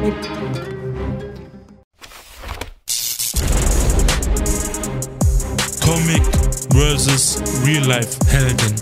Comic 0.00 0.14
versus 6.72 7.42
Real 7.66 7.84
Life 7.84 8.16
Helden. 8.26 8.74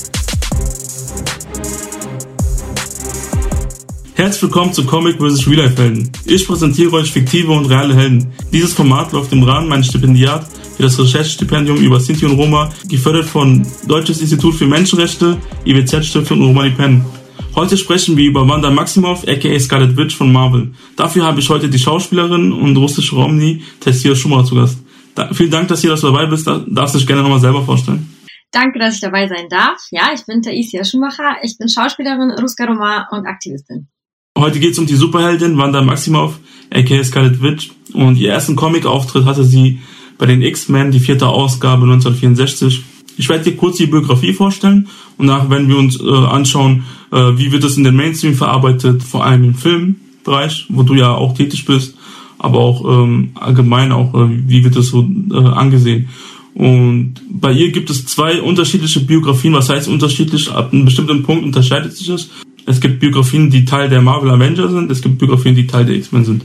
Herzlich 4.15 4.43
willkommen 4.43 4.73
zu 4.73 4.85
Comic 4.85 5.19
vs. 5.19 5.49
Real 5.49 5.65
Life 5.65 5.83
Helden. 5.83 6.09
Ich 6.25 6.47
präsentiere 6.47 6.93
euch 6.93 7.11
fiktive 7.11 7.51
und 7.51 7.67
reale 7.67 7.97
Helden. 7.97 8.33
Dieses 8.53 8.75
Format 8.75 9.11
läuft 9.11 9.33
im 9.33 9.43
Rahmen 9.43 9.69
meines 9.69 9.89
Stipendiat 9.89 10.47
für 10.77 10.85
das 10.85 11.01
Recherchestipendium 11.01 11.79
über 11.79 11.99
Sinti 11.99 12.27
und 12.27 12.37
Roma, 12.37 12.73
gefördert 12.89 13.27
von 13.27 13.67
Deutsches 13.89 14.21
Institut 14.21 14.55
für 14.55 14.67
Menschenrechte, 14.67 15.37
IWZ 15.65 16.07
Stiftung 16.07 16.43
und 16.43 16.47
Romani 16.47 16.71
Penn. 16.71 17.05
Heute 17.55 17.77
sprechen 17.77 18.17
wir 18.17 18.25
über 18.25 18.49
Wanda 18.49 18.71
Maximoff, 18.71 19.27
aka 19.27 19.59
Scarlet 19.59 19.97
Witch 19.97 20.17
von 20.17 20.33
Marvel. 20.33 20.73
Dafür 20.97 21.25
habe 21.25 21.41
ich 21.41 21.49
heute 21.49 21.69
die 21.69 21.79
Schauspielerin 21.79 22.53
und 22.53 22.77
russische 22.77 23.17
Romni 23.17 23.63
Tessia 23.81 24.15
Schumacher 24.15 24.45
zu 24.45 24.55
Gast. 24.55 24.79
Da, 25.15 25.33
vielen 25.33 25.51
Dank, 25.51 25.69
dass 25.69 25.83
ihr 25.83 25.91
das 25.91 26.03
dabei 26.03 26.27
bist. 26.27 26.47
Da, 26.47 26.65
darfst 26.67 26.95
du 26.95 26.99
dich 26.99 27.07
gerne 27.07 27.23
nochmal 27.23 27.41
selber 27.41 27.63
vorstellen. 27.65 28.15
Danke, 28.53 28.79
dass 28.79 28.95
ich 28.95 29.01
dabei 29.01 29.27
sein 29.27 29.49
darf. 29.51 29.81
Ja, 29.91 30.11
ich 30.15 30.25
bin 30.25 30.43
Taisia 30.43 30.85
Schumacher. 30.85 31.37
Ich 31.43 31.59
bin 31.59 31.69
Schauspielerin, 31.69 32.31
Ruska 32.41 32.65
Roma 32.65 33.09
und 33.11 33.27
Aktivistin. 33.27 33.89
Heute 34.39 34.61
geht 34.61 34.73
es 34.73 34.79
um 34.79 34.87
die 34.87 34.95
Superheldin 34.95 35.59
Wanda 35.59 35.83
Maximoff, 35.83 36.39
aka 36.73 37.03
Scarlet 37.03 37.43
Witch. 37.43 37.73
Und 37.93 38.17
ihr 38.17 38.31
ersten 38.31 38.55
Comic-Auftritt 38.55 39.25
hatte 39.25 39.43
sie 39.43 39.81
bei 40.17 40.27
den 40.27 40.43
X-Men, 40.43 40.93
die 40.93 41.01
vierte 41.01 41.27
Ausgabe 41.27 41.83
1964. 41.83 42.85
Ich 43.17 43.29
werde 43.29 43.45
dir 43.45 43.57
kurz 43.57 43.79
die 43.79 43.87
Biografie 43.87 44.33
vorstellen 44.33 44.89
und 45.17 45.27
nachher 45.27 45.51
werden 45.51 45.69
wir 45.69 45.77
uns 45.77 46.01
äh, 46.01 46.09
anschauen, 46.09 46.85
wie 47.11 47.53
wird 47.53 47.65
es 47.65 47.77
in 47.77 47.85
den 47.85 47.97
Mainstream 47.97 48.35
verarbeitet, 48.35 49.03
vor 49.03 49.25
allem 49.25 49.45
im 49.45 49.55
Filmbereich, 49.55 50.67
wo 50.69 50.83
du 50.83 50.95
ja 50.95 51.15
auch 51.15 51.35
tätig 51.35 51.65
bist, 51.65 51.97
aber 52.39 52.59
auch 52.59 52.85
ähm, 52.85 53.31
allgemein 53.35 53.93
auch, 53.93 54.15
äh, 54.15 54.29
wie 54.47 54.65
wird 54.65 54.77
es 54.77 54.89
so 54.89 55.09
äh, 55.31 55.37
angesehen. 55.37 56.09
Und 56.55 57.15
bei 57.31 57.53
ihr 57.53 57.71
gibt 57.71 57.89
es 57.91 58.07
zwei 58.07 58.43
unterschiedliche 58.43 59.01
Biografien. 59.01 59.53
Was 59.53 59.69
heißt 59.69 59.89
unterschiedlich? 59.89 60.51
Ab 60.51 60.73
einem 60.73 60.87
bestimmten 60.87 61.23
Punkt 61.23 61.45
unterscheidet 61.45 61.97
sich 61.97 62.09
das. 62.09 62.31
Es 62.67 62.81
gibt 62.81 63.01
Biografien, 63.01 63.49
die 63.49 63.65
Teil 63.65 63.89
der 63.89 64.03
Marvel 64.03 64.31
Avengers 64.31 64.73
sind. 64.73 64.91
Es 64.91 65.01
gibt 65.01 65.19
Biografien, 65.19 65.55
die 65.55 65.67
Teil 65.67 65.87
der 65.87 65.95
X-Men 65.95 66.25
sind. 66.25 66.45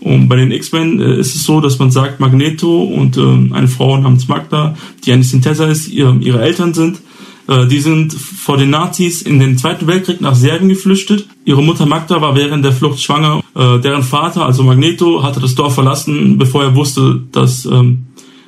Und 0.00 0.28
bei 0.28 0.36
den 0.36 0.50
X-Men 0.50 1.00
äh, 1.00 1.18
ist 1.18 1.34
es 1.34 1.44
so, 1.44 1.60
dass 1.60 1.78
man 1.78 1.90
sagt, 1.90 2.20
Magneto 2.20 2.82
und 2.82 3.16
äh, 3.16 3.54
eine 3.54 3.68
Frau 3.68 3.96
namens 3.96 4.28
Magda, 4.28 4.76
die 5.04 5.12
eine 5.12 5.22
Synthesa 5.22 5.66
ist, 5.66 5.88
ihr, 5.88 6.16
ihre 6.20 6.42
Eltern 6.42 6.74
sind. 6.74 6.98
Äh, 7.46 7.66
die 7.66 7.80
sind 7.80 8.12
vor 8.12 8.56
den 8.56 8.70
Nazis 8.70 9.22
in 9.22 9.38
den 9.38 9.58
Zweiten 9.58 9.86
Weltkrieg 9.86 10.20
nach 10.20 10.34
Serbien 10.34 10.68
geflüchtet. 10.68 11.26
Ihre 11.44 11.62
Mutter 11.62 11.86
Magda 11.86 12.20
war 12.20 12.34
während 12.34 12.64
der 12.64 12.72
Flucht 12.72 13.00
schwanger. 13.00 13.42
Äh, 13.54 13.80
deren 13.80 14.02
Vater, 14.02 14.46
also 14.46 14.62
Magneto, 14.62 15.22
hatte 15.22 15.40
das 15.40 15.54
Dorf 15.54 15.74
verlassen, 15.74 16.38
bevor 16.38 16.62
er 16.62 16.74
wusste, 16.74 17.22
dass 17.32 17.66
ähm, 17.66 18.06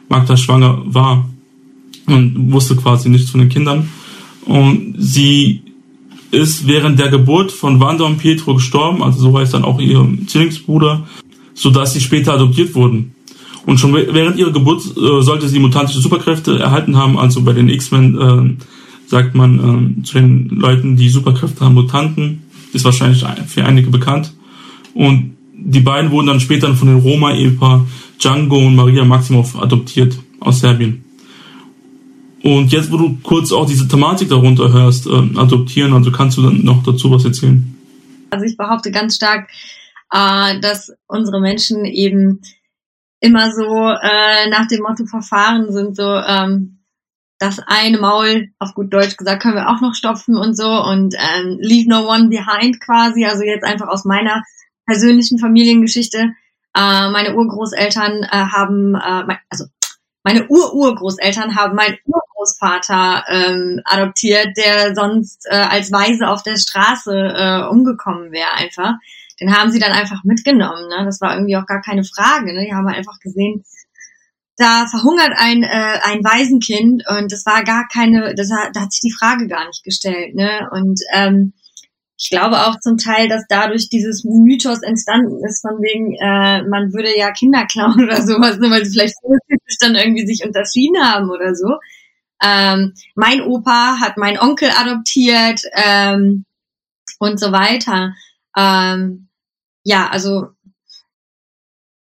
Magda 0.09 0.37
schwanger 0.37 0.83
war 0.87 1.29
und 2.07 2.53
wusste 2.53 2.77
quasi 2.77 3.09
nichts 3.09 3.31
von 3.31 3.41
den 3.41 3.49
Kindern. 3.49 3.89
Und 4.47 4.95
sie 4.99 5.63
ist 6.31 6.67
während 6.67 6.99
der 6.99 7.09
Geburt 7.09 7.53
von 7.53 7.81
Wanda 7.81 8.05
und 8.05 8.19
Pietro 8.19 8.55
gestorben, 8.55 9.03
also 9.03 9.19
so 9.19 9.39
heißt 9.39 9.55
dann 9.55 9.65
auch 9.65 9.81
ihr 9.81 10.07
Zwillingsbruder, 10.27 11.07
sodass 11.55 11.95
sie 11.95 12.01
später 12.01 12.35
adoptiert 12.35 12.75
wurden. 12.75 13.15
Und 13.65 13.81
schon 13.81 13.93
während 13.93 14.39
ihrer 14.39 14.53
Geburt 14.53 14.85
äh, 14.97 15.23
sollte 15.23 15.49
sie 15.49 15.59
mutantische 15.59 16.01
Superkräfte 16.01 16.59
erhalten 16.59 16.97
haben, 16.97 17.19
also 17.19 17.43
bei 17.43 17.53
den 17.53 17.69
X-Men 17.69 18.59
äh, 18.59 18.65
sagt 19.07 19.35
man 19.35 20.01
äh, 20.01 20.03
zu 20.03 20.15
den 20.15 20.49
Leuten, 20.49 20.97
die 20.97 21.09
Superkräfte 21.09 21.65
haben, 21.65 21.75
Mutanten, 21.75 22.43
ist 22.73 22.85
wahrscheinlich 22.85 23.25
für 23.47 23.65
einige 23.65 23.91
bekannt. 23.91 24.33
Und 24.95 25.37
die 25.55 25.81
beiden 25.81 26.11
wurden 26.11 26.27
dann 26.27 26.41
später 26.41 26.75
von 26.75 26.89
den 26.89 26.99
Roma-Ehepaar 26.99 27.87
Django 28.19 28.59
und 28.59 28.77
Maria 28.77 29.05
Maximov 29.05 29.61
adoptiert 29.61 30.19
aus 30.41 30.61
Serbien. 30.61 31.05
Und 32.43 32.71
jetzt, 32.71 32.93
wo 32.93 32.97
du 32.97 33.19
kurz 33.23 33.51
auch 33.53 33.67
diese 33.67 33.89
Thematik 33.89 34.29
darunter 34.29 34.73
hörst, 34.73 35.07
äh, 35.07 35.11
adoptieren, 35.11 35.93
also 35.93 36.13
kannst 36.13 36.37
du 36.37 36.43
dann 36.43 36.63
noch 36.65 36.83
dazu 36.83 37.11
was 37.11 37.25
erzählen? 37.25 37.75
Also 38.31 38.45
ich 38.45 38.57
behaupte 38.57 38.91
ganz 38.91 39.17
stark, 39.17 39.51
äh, 40.13 40.61
dass 40.61 40.93
unsere 41.09 41.41
Menschen 41.41 41.85
eben 41.85 42.41
immer 43.21 43.51
so 43.53 43.65
äh, 43.65 44.49
nach 44.51 44.69
dem 44.69 44.83
Motto 44.83 45.07
verfahren 45.07 45.73
sind, 45.73 45.97
so 45.97 46.05
ähm, 46.05 46.79
das 47.39 47.59
eine 47.67 47.99
Maul, 47.99 48.49
auf 48.59 48.75
gut 48.75 48.93
Deutsch 48.93 49.17
gesagt, 49.17 49.43
können 49.43 49.57
wir 49.57 49.69
auch 49.69 49.81
noch 49.81 49.95
stopfen 49.95 50.37
und 50.37 50.57
so 50.57 50.71
und 50.71 51.15
ähm, 51.15 51.59
leave 51.61 51.89
no 51.89 52.09
one 52.09 52.29
behind 52.29 52.81
quasi. 52.81 53.27
Also 53.27 53.45
jetzt 53.45 53.65
einfach 53.65 53.89
aus 53.89 54.05
meiner 54.05 54.43
persönlichen 54.87 55.39
Familiengeschichte. 55.39 56.33
Äh, 56.75 57.11
meine 57.11 57.35
Urgroßeltern 57.35 58.23
äh, 58.23 58.29
haben, 58.29 58.95
äh, 58.95 59.37
also 59.51 59.67
meine 60.23 60.49
Ururgroßeltern 60.49 61.55
haben 61.55 61.77
meinen 61.77 61.99
Urgroßvater 62.05 63.25
ähm, 63.29 63.81
adoptiert, 63.85 64.57
der 64.57 64.95
sonst 64.95 65.47
äh, 65.49 65.57
als 65.57 65.93
Weise 65.93 66.29
auf 66.29 66.43
der 66.43 66.57
Straße 66.57 67.15
äh, 67.15 67.69
umgekommen 67.69 68.33
wäre 68.33 68.53
einfach. 68.55 68.95
Den 69.41 69.55
haben 69.55 69.71
sie 69.71 69.79
dann 69.79 69.93
einfach 69.93 70.25
mitgenommen. 70.25 70.89
Ne? 70.89 71.05
Das 71.05 71.21
war 71.21 71.35
irgendwie 71.35 71.57
auch 71.57 71.67
gar 71.67 71.81
keine 71.81 72.03
Frage. 72.03 72.55
Ne? 72.55 72.65
Die 72.65 72.75
haben 72.75 72.89
einfach 72.89 73.21
gesehen, 73.21 73.65
da 74.57 74.87
verhungert 74.87 75.33
ein, 75.37 75.63
äh, 75.63 75.99
ein 76.03 76.25
Waisenkind 76.25 77.05
und 77.09 77.31
das 77.31 77.45
war 77.45 77.63
gar 77.63 77.87
keine, 77.89 78.35
das, 78.35 78.49
da 78.49 78.81
hat 78.81 78.93
sich 78.93 79.03
die 79.03 79.13
Frage 79.13 79.49
gar 79.49 79.67
nicht 79.67 79.85
gestellt. 79.85 80.35
Ne? 80.35 80.69
Und 80.73 81.01
ähm, 81.13 81.53
ich 82.19 82.31
glaube 82.31 82.67
auch 82.67 82.81
zum 82.81 82.97
Teil, 82.97 83.29
dass 83.29 83.45
dadurch 83.49 83.91
dieses 83.91 84.25
Mythos 84.25 84.83
entstanden 84.83 85.45
ist, 85.45 85.61
von 85.61 85.83
wegen, 85.83 86.15
äh, 86.15 86.63
man 86.69 86.93
würde 86.95 87.17
ja 87.17 87.31
Kinder 87.33 87.67
klauen 87.67 88.01
oder 88.03 88.23
sowas, 88.23 88.59
ne, 88.59 88.71
weil 88.71 88.85
sie 88.85 88.93
vielleicht 88.93 89.15
dann 89.81 89.95
irgendwie 89.95 90.27
sich 90.27 90.43
unterschieden 90.45 90.97
haben 91.03 91.31
oder 91.31 91.55
so. 91.55 91.77
Ähm, 92.43 92.95
mein 93.15 93.43
Opa 93.43 93.99
hat 94.01 94.17
meinen 94.17 94.39
Onkel 94.39 94.71
adoptiert 94.71 95.61
ähm, 95.75 96.45
und 97.19 97.39
so 97.39 97.53
weiter. 97.53 98.15
Ähm, 98.57 99.29
ja, 99.85 100.09
also 100.09 100.49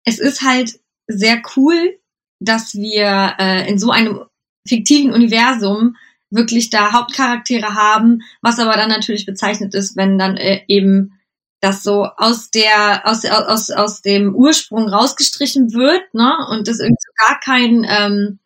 es 0.06 0.20
ist 0.20 0.42
halt 0.42 0.80
sehr 1.08 1.42
cool, 1.56 2.00
dass 2.40 2.74
wir 2.74 3.36
äh, 3.40 3.70
in 3.70 3.80
so 3.80 3.92
einem 3.92 4.22
fiktiven 4.68 5.14
Universum 5.14 5.96
wirklich 6.30 6.70
da 6.70 6.92
Hauptcharaktere 6.92 7.76
haben, 7.76 8.22
was 8.42 8.60
aber 8.60 8.74
dann 8.74 8.90
natürlich 8.90 9.26
bezeichnet 9.26 9.74
ist, 9.74 9.96
wenn 9.96 10.18
dann 10.18 10.38
äh, 10.38 10.64
eben 10.68 11.14
das 11.62 11.84
so 11.84 12.06
aus 12.18 12.52
der 12.52 13.02
aus 13.06 13.26
aus 13.26 13.72
aus 13.72 14.02
dem 14.02 14.36
Ursprung 14.36 14.88
rausgestrichen 14.90 15.74
wird, 15.74 16.14
ne, 16.14 16.34
und 16.52 16.68
das 16.68 16.80
irgendwie 16.80 16.98
gar 17.26 17.40
kein 17.40 17.86
ähm, 17.88 18.40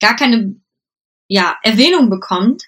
gar 0.00 0.16
keine 0.16 0.56
ja 1.28 1.56
Erwähnung 1.62 2.10
bekommt 2.10 2.64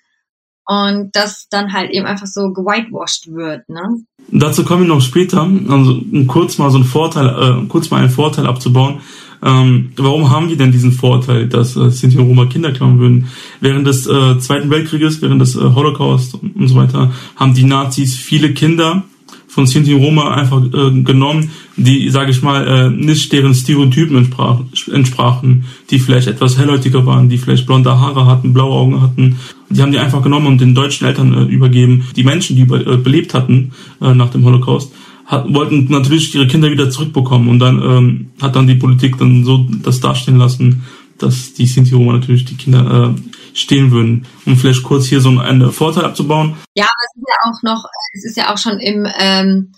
und 0.67 1.11
das 1.13 1.49
dann 1.51 1.73
halt 1.73 1.91
eben 1.91 2.07
einfach 2.07 2.27
so 2.27 2.53
gewhitewashed 2.53 3.33
wird, 3.33 3.69
ne? 3.69 3.83
Dazu 4.29 4.65
kommen 4.65 4.83
wir 4.83 4.95
noch 4.95 5.01
später, 5.01 5.41
also 5.41 6.01
um 6.13 6.27
kurz 6.29 6.59
mal 6.59 6.71
so 6.71 6.77
einen 6.77 6.87
Vorteil, 6.87 7.27
äh, 7.29 7.67
kurz 7.67 7.91
mal 7.91 7.99
einen 7.99 8.11
Vorteil 8.11 8.47
abzubauen. 8.47 9.01
Ähm, 9.43 9.93
warum 9.97 10.31
haben 10.31 10.49
wir 10.49 10.57
denn 10.57 10.73
diesen 10.73 10.93
Vorteil, 10.93 11.49
dass 11.49 11.77
äh, 11.77 11.91
Sinti 11.91 12.19
und 12.19 12.27
Roma 12.27 12.47
Kinder 12.47 12.73
klauen 12.73 12.99
würden? 12.99 13.29
Während 13.61 13.87
des 13.87 14.07
äh, 14.07 14.39
Zweiten 14.39 14.71
Weltkrieges, 14.71 15.23
während 15.23 15.41
des 15.41 15.57
äh, 15.57 15.61
Holocaust 15.61 16.35
und, 16.35 16.57
und 16.57 16.69
so 16.69 16.75
weiter, 16.77 17.13
haben 17.37 17.55
die 17.55 17.65
Nazis 17.65 18.17
viele 18.17 18.53
Kinder 18.53 19.05
von 19.51 19.67
Sinti 19.67 19.95
und 19.95 20.03
Roma 20.03 20.31
einfach 20.33 20.63
äh, 20.63 21.03
genommen, 21.03 21.51
die, 21.77 22.09
sage 22.11 22.31
ich 22.31 22.41
mal, 22.43 22.67
äh, 22.67 22.91
nicht 22.91 23.33
deren 23.33 23.55
Stereotypen 23.55 24.17
entsprach, 24.17 24.61
entsprachen, 24.93 25.65
die 25.91 25.99
vielleicht 25.99 26.29
etwas 26.29 26.57
hellhäutiger 26.57 27.05
waren, 27.05 27.29
die 27.29 27.39
vielleicht 27.39 27.67
blonde 27.67 27.99
Haare 27.99 28.27
hatten, 28.27 28.53
blaue 28.53 28.73
Augen 28.73 29.03
hatten. 29.03 29.39
Die 29.69 29.83
haben 29.83 29.91
die 29.91 29.99
einfach 29.99 30.23
genommen 30.23 30.47
und 30.47 30.61
den 30.61 30.75
deutschen 30.75 31.07
Eltern 31.07 31.33
äh, 31.33 31.43
übergeben. 31.45 32.07
Die 32.15 32.25
Menschen, 32.25 32.57
die 32.57 32.63
über, 32.63 32.87
äh, 32.87 32.97
belebt 32.97 33.35
hatten 33.35 33.73
äh, 34.01 34.15
nach 34.15 34.31
dem 34.31 34.45
Holocaust, 34.45 34.93
hat, 35.31 35.55
wollten 35.55 35.87
natürlich 35.89 36.35
ihre 36.35 36.49
Kinder 36.49 36.71
wieder 36.71 36.91
zurückbekommen 36.91 37.49
und 37.49 37.61
dann 37.61 37.81
ähm, 37.81 38.33
hat 38.43 38.57
dann 38.57 38.67
die 38.67 38.75
Politik 38.75 39.17
dann 39.17 39.45
so 39.45 39.65
das 39.83 40.01
dastehen 40.01 40.39
lassen, 40.39 40.85
dass 41.19 41.55
die 41.55 41.67
Sinti 41.67 41.95
Roma 41.95 42.15
natürlich 42.15 42.45
die 42.45 42.57
Kinder 42.57 43.15
äh, 43.15 43.57
stehen 43.57 43.93
würden. 43.93 44.27
Um 44.45 44.57
vielleicht 44.57 44.83
kurz 44.83 45.07
hier 45.07 45.21
so 45.21 45.29
einen 45.29 45.71
Vorteil 45.71 46.05
abzubauen. 46.05 46.57
Ja, 46.75 46.85
aber 46.85 47.05
es 47.05 47.17
ist 47.17 47.29
ja 47.29 47.37
auch 47.45 47.63
noch, 47.63 47.85
es 48.15 48.25
ist 48.25 48.37
ja 48.37 48.53
auch 48.53 48.59
schon 48.59 48.81
im 48.81 49.07
ähm, 49.21 49.73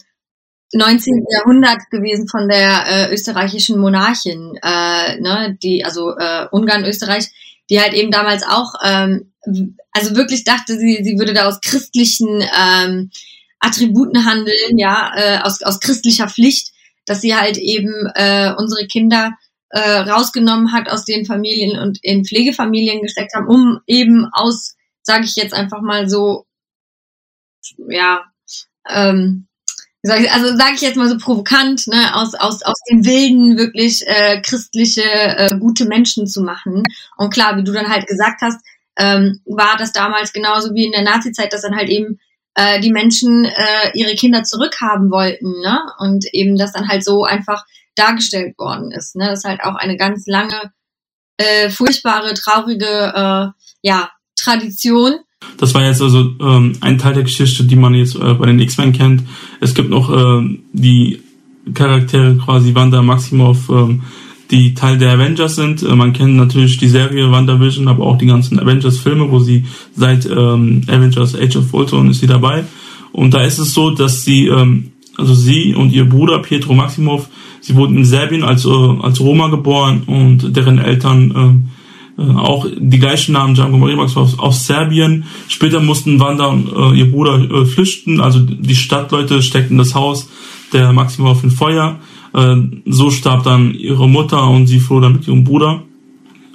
19. 0.72 1.26
Jahrhundert 1.30 1.80
gewesen 1.90 2.28
von 2.28 2.48
der 2.48 2.86
äh, 2.86 3.12
österreichischen 3.12 3.78
Monarchin, 3.78 4.58
äh, 4.62 5.20
ne, 5.20 5.58
die, 5.62 5.84
also 5.84 6.16
äh, 6.16 6.46
Ungarn, 6.50 6.86
Österreich, 6.86 7.28
die 7.68 7.78
halt 7.78 7.92
eben 7.92 8.10
damals 8.10 8.42
auch, 8.42 8.72
ähm, 8.82 9.32
also 9.92 10.16
wirklich 10.16 10.44
dachte, 10.44 10.78
sie, 10.78 11.00
sie 11.02 11.18
würde 11.18 11.34
da 11.34 11.46
aus 11.46 11.60
christlichen 11.60 12.42
ähm, 12.58 13.10
Attributen 13.62 14.24
handeln, 14.26 14.76
ja, 14.76 15.12
äh, 15.16 15.38
aus, 15.38 15.62
aus 15.62 15.80
christlicher 15.80 16.28
Pflicht, 16.28 16.72
dass 17.06 17.20
sie 17.20 17.34
halt 17.34 17.56
eben 17.56 18.06
äh, 18.14 18.52
unsere 18.56 18.86
Kinder 18.86 19.32
äh, 19.70 19.98
rausgenommen 19.98 20.72
hat 20.72 20.90
aus 20.90 21.04
den 21.04 21.24
Familien 21.24 21.78
und 21.78 21.98
in 22.02 22.24
Pflegefamilien 22.24 23.00
gesteckt 23.00 23.34
haben, 23.34 23.48
um 23.48 23.80
eben 23.86 24.26
aus 24.32 24.76
sage 25.02 25.24
ich 25.24 25.36
jetzt 25.36 25.54
einfach 25.54 25.80
mal 25.80 26.08
so, 26.08 26.46
ja, 27.88 28.24
ähm, 28.88 29.46
also 30.04 30.56
sage 30.56 30.74
ich 30.74 30.80
jetzt 30.80 30.96
mal 30.96 31.08
so 31.08 31.16
provokant, 31.16 31.86
ne, 31.86 32.14
aus, 32.16 32.34
aus, 32.34 32.62
aus 32.62 32.80
den 32.90 33.04
Wilden 33.04 33.56
wirklich 33.56 34.02
äh, 34.06 34.40
christliche, 34.40 35.02
äh, 35.02 35.56
gute 35.58 35.84
Menschen 35.84 36.26
zu 36.26 36.42
machen. 36.42 36.82
Und 37.16 37.32
klar, 37.32 37.56
wie 37.56 37.64
du 37.64 37.72
dann 37.72 37.88
halt 37.88 38.06
gesagt 38.08 38.42
hast, 38.42 38.60
ähm, 38.96 39.40
war 39.44 39.76
das 39.78 39.92
damals 39.92 40.32
genauso 40.32 40.74
wie 40.74 40.86
in 40.86 40.92
der 40.92 41.02
Nazi-Zeit, 41.02 41.52
dass 41.52 41.62
dann 41.62 41.76
halt 41.76 41.88
eben 41.88 42.18
äh, 42.54 42.80
die 42.80 42.92
Menschen 42.92 43.44
äh, 43.44 43.90
ihre 43.94 44.14
Kinder 44.14 44.42
zurückhaben 44.42 45.10
wollten, 45.10 45.60
ne? 45.60 45.80
Und 45.98 46.24
eben 46.32 46.56
das 46.56 46.72
dann 46.72 46.88
halt 46.88 47.04
so 47.04 47.24
einfach 47.24 47.64
dargestellt 47.94 48.58
worden 48.58 48.90
ist. 48.90 49.16
Ne? 49.16 49.26
Das 49.28 49.40
ist 49.40 49.44
halt 49.44 49.60
auch 49.62 49.74
eine 49.74 49.96
ganz 49.96 50.26
lange, 50.26 50.72
äh, 51.36 51.70
furchtbare, 51.70 52.34
traurige 52.34 52.86
äh, 52.86 53.62
ja, 53.82 54.10
Tradition. 54.36 55.14
Das 55.58 55.74
war 55.74 55.82
jetzt 55.82 56.00
also 56.00 56.30
ähm, 56.40 56.76
ein 56.80 56.98
Teil 56.98 57.14
der 57.14 57.24
Geschichte, 57.24 57.64
die 57.64 57.76
man 57.76 57.94
jetzt 57.94 58.14
äh, 58.14 58.34
bei 58.34 58.46
den 58.46 58.60
X-Men 58.60 58.92
kennt. 58.92 59.22
Es 59.60 59.74
gibt 59.74 59.90
noch 59.90 60.10
äh, 60.10 60.58
die 60.72 61.22
Charaktere 61.74 62.36
quasi 62.36 62.74
Wanda 62.74 63.02
Maximoff, 63.02 63.68
äh, 63.68 63.98
die 64.52 64.74
Teil 64.74 64.98
der 64.98 65.12
Avengers 65.12 65.56
sind. 65.56 65.82
Äh, 65.82 65.96
man 65.96 66.12
kennt 66.12 66.36
natürlich 66.36 66.76
die 66.76 66.88
Serie 66.88 67.32
WandaVision, 67.32 67.88
aber 67.88 68.06
auch 68.06 68.18
die 68.18 68.26
ganzen 68.26 68.60
Avengers-Filme, 68.60 69.30
wo 69.30 69.40
sie 69.40 69.64
seit 69.96 70.26
ähm, 70.26 70.82
Avengers 70.86 71.34
Age 71.34 71.56
of 71.56 71.74
Ultron 71.74 72.10
ist 72.10 72.20
sie 72.20 72.26
dabei. 72.26 72.64
Und 73.12 73.34
da 73.34 73.42
ist 73.42 73.58
es 73.58 73.74
so, 73.74 73.90
dass 73.90 74.22
sie, 74.22 74.46
ähm, 74.46 74.92
also 75.16 75.34
sie 75.34 75.74
und 75.74 75.92
ihr 75.92 76.08
Bruder 76.08 76.38
Pietro 76.38 76.74
Maximoff, 76.74 77.28
sie 77.60 77.74
wurden 77.74 77.96
in 77.96 78.04
Serbien 78.04 78.44
als, 78.44 78.64
äh, 78.64 78.68
als 78.68 79.20
Roma 79.20 79.48
geboren 79.48 80.02
und 80.06 80.54
deren 80.56 80.78
Eltern 80.78 81.66
äh, 82.18 82.22
äh, 82.22 82.34
auch 82.36 82.66
die 82.76 82.98
gleichen 82.98 83.32
Namen, 83.32 83.54
Django 83.54 83.78
Marimax 83.78 84.16
aus, 84.16 84.38
aus 84.38 84.66
Serbien. 84.66 85.24
Später 85.48 85.80
mussten 85.80 86.20
Wanda 86.20 86.46
und 86.46 86.70
äh, 86.72 86.98
ihr 86.98 87.10
Bruder 87.10 87.40
äh, 87.40 87.64
flüchten, 87.64 88.20
also 88.20 88.38
die 88.40 88.76
Stadtleute 88.76 89.42
steckten 89.42 89.78
das 89.78 89.94
Haus 89.94 90.28
der 90.72 90.92
Maximoff 90.92 91.42
in 91.42 91.50
Feuer 91.50 91.98
so 92.86 93.10
starb 93.10 93.44
dann 93.44 93.74
ihre 93.74 94.08
Mutter 94.08 94.48
und 94.48 94.66
sie 94.66 94.80
floh 94.80 95.00
dann 95.00 95.12
mit 95.12 95.28
ihrem 95.28 95.44
Bruder. 95.44 95.82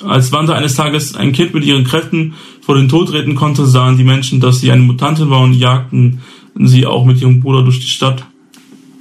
Als 0.04 0.32
Wanda 0.32 0.54
eines 0.54 0.76
Tages 0.76 1.16
ein 1.16 1.32
Kind 1.32 1.54
mit 1.54 1.66
ihren 1.66 1.84
Kräften 1.84 2.34
vor 2.62 2.76
den 2.76 2.90
Tod 2.90 3.14
retten 3.14 3.36
konnte, 3.36 3.66
sahen 3.66 3.98
die 3.98 4.04
Menschen, 4.04 4.40
dass 4.40 4.60
sie 4.60 4.72
eine 4.72 4.82
Mutantin 4.82 5.30
war 5.30 5.42
und 5.42 5.54
jagten 5.54 6.20
sie 6.56 6.86
auch 6.86 7.06
mit 7.06 7.22
ihrem 7.22 7.40
Bruder 7.42 7.64
durch 7.64 7.80
die 7.80 7.88
Stadt. 7.88 8.26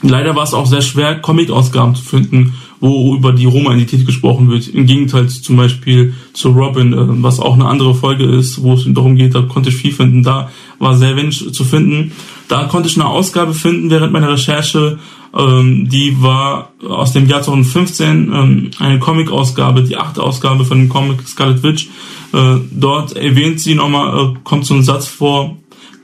Leider 0.03 0.37
war 0.37 0.45
es 0.45 0.55
auch 0.55 0.67
sehr 0.67 0.83
schwer, 0.83 1.21
Comic-Ausgaben 1.21 1.95
zu 1.95 2.05
finden, 2.05 2.55
wo 2.81 3.17
über 3.17 3.33
die 3.33 3.47
Roma-Identität 3.47 4.05
gesprochen 4.05 4.51
wird. 4.51 4.69
Im 4.69 4.87
Gegenteil 4.87 5.29
zum 5.29 5.57
Beispiel 5.57 6.15
zu 6.33 6.51
Robin, 6.51 6.93
äh, 6.93 7.23
was 7.23 7.41
auch 7.41 7.55
eine 7.55 7.67
andere 7.67 7.95
Folge 7.95 8.25
ist, 8.25 8.63
wo 8.63 8.75
es 8.75 8.85
darum 8.87 9.17
geht, 9.17 9.35
da 9.35 9.43
konnte 9.43 9.71
ich 9.71 9.77
viel 9.77 9.93
finden. 9.93 10.23
Da 10.23 10.51
war 10.79 10.97
sehr 10.97 11.17
wenig 11.17 11.53
zu 11.53 11.65
finden. 11.65 12.13
Da 12.49 12.65
konnte 12.65 12.89
ich 12.89 12.97
eine 12.97 13.09
Ausgabe 13.09 13.55
finden 13.55 13.91
während 13.91 14.13
meiner 14.13 14.31
Recherche. 14.31 14.99
Ähm, 15.37 15.89
die 15.89 16.23
war 16.23 16.73
aus 16.89 17.13
dem 17.13 17.29
Jahr 17.29 17.43
2015 17.43 18.33
ähm, 18.33 18.71
eine 18.79 18.99
Comic-Ausgabe, 18.99 19.83
die 19.83 19.97
achte 19.97 20.23
Ausgabe 20.23 20.65
von 20.65 20.79
dem 20.79 20.89
Comic 20.89 21.27
Scarlet 21.29 21.63
Witch. 21.63 21.89
Äh, 22.33 22.57
dort 22.71 23.17
erwähnt 23.17 23.61
sie 23.61 23.75
nochmal, 23.75 24.19
äh, 24.19 24.39
kommt 24.45 24.65
so 24.65 24.75
ein 24.75 24.83
Satz 24.83 25.07
vor, 25.07 25.57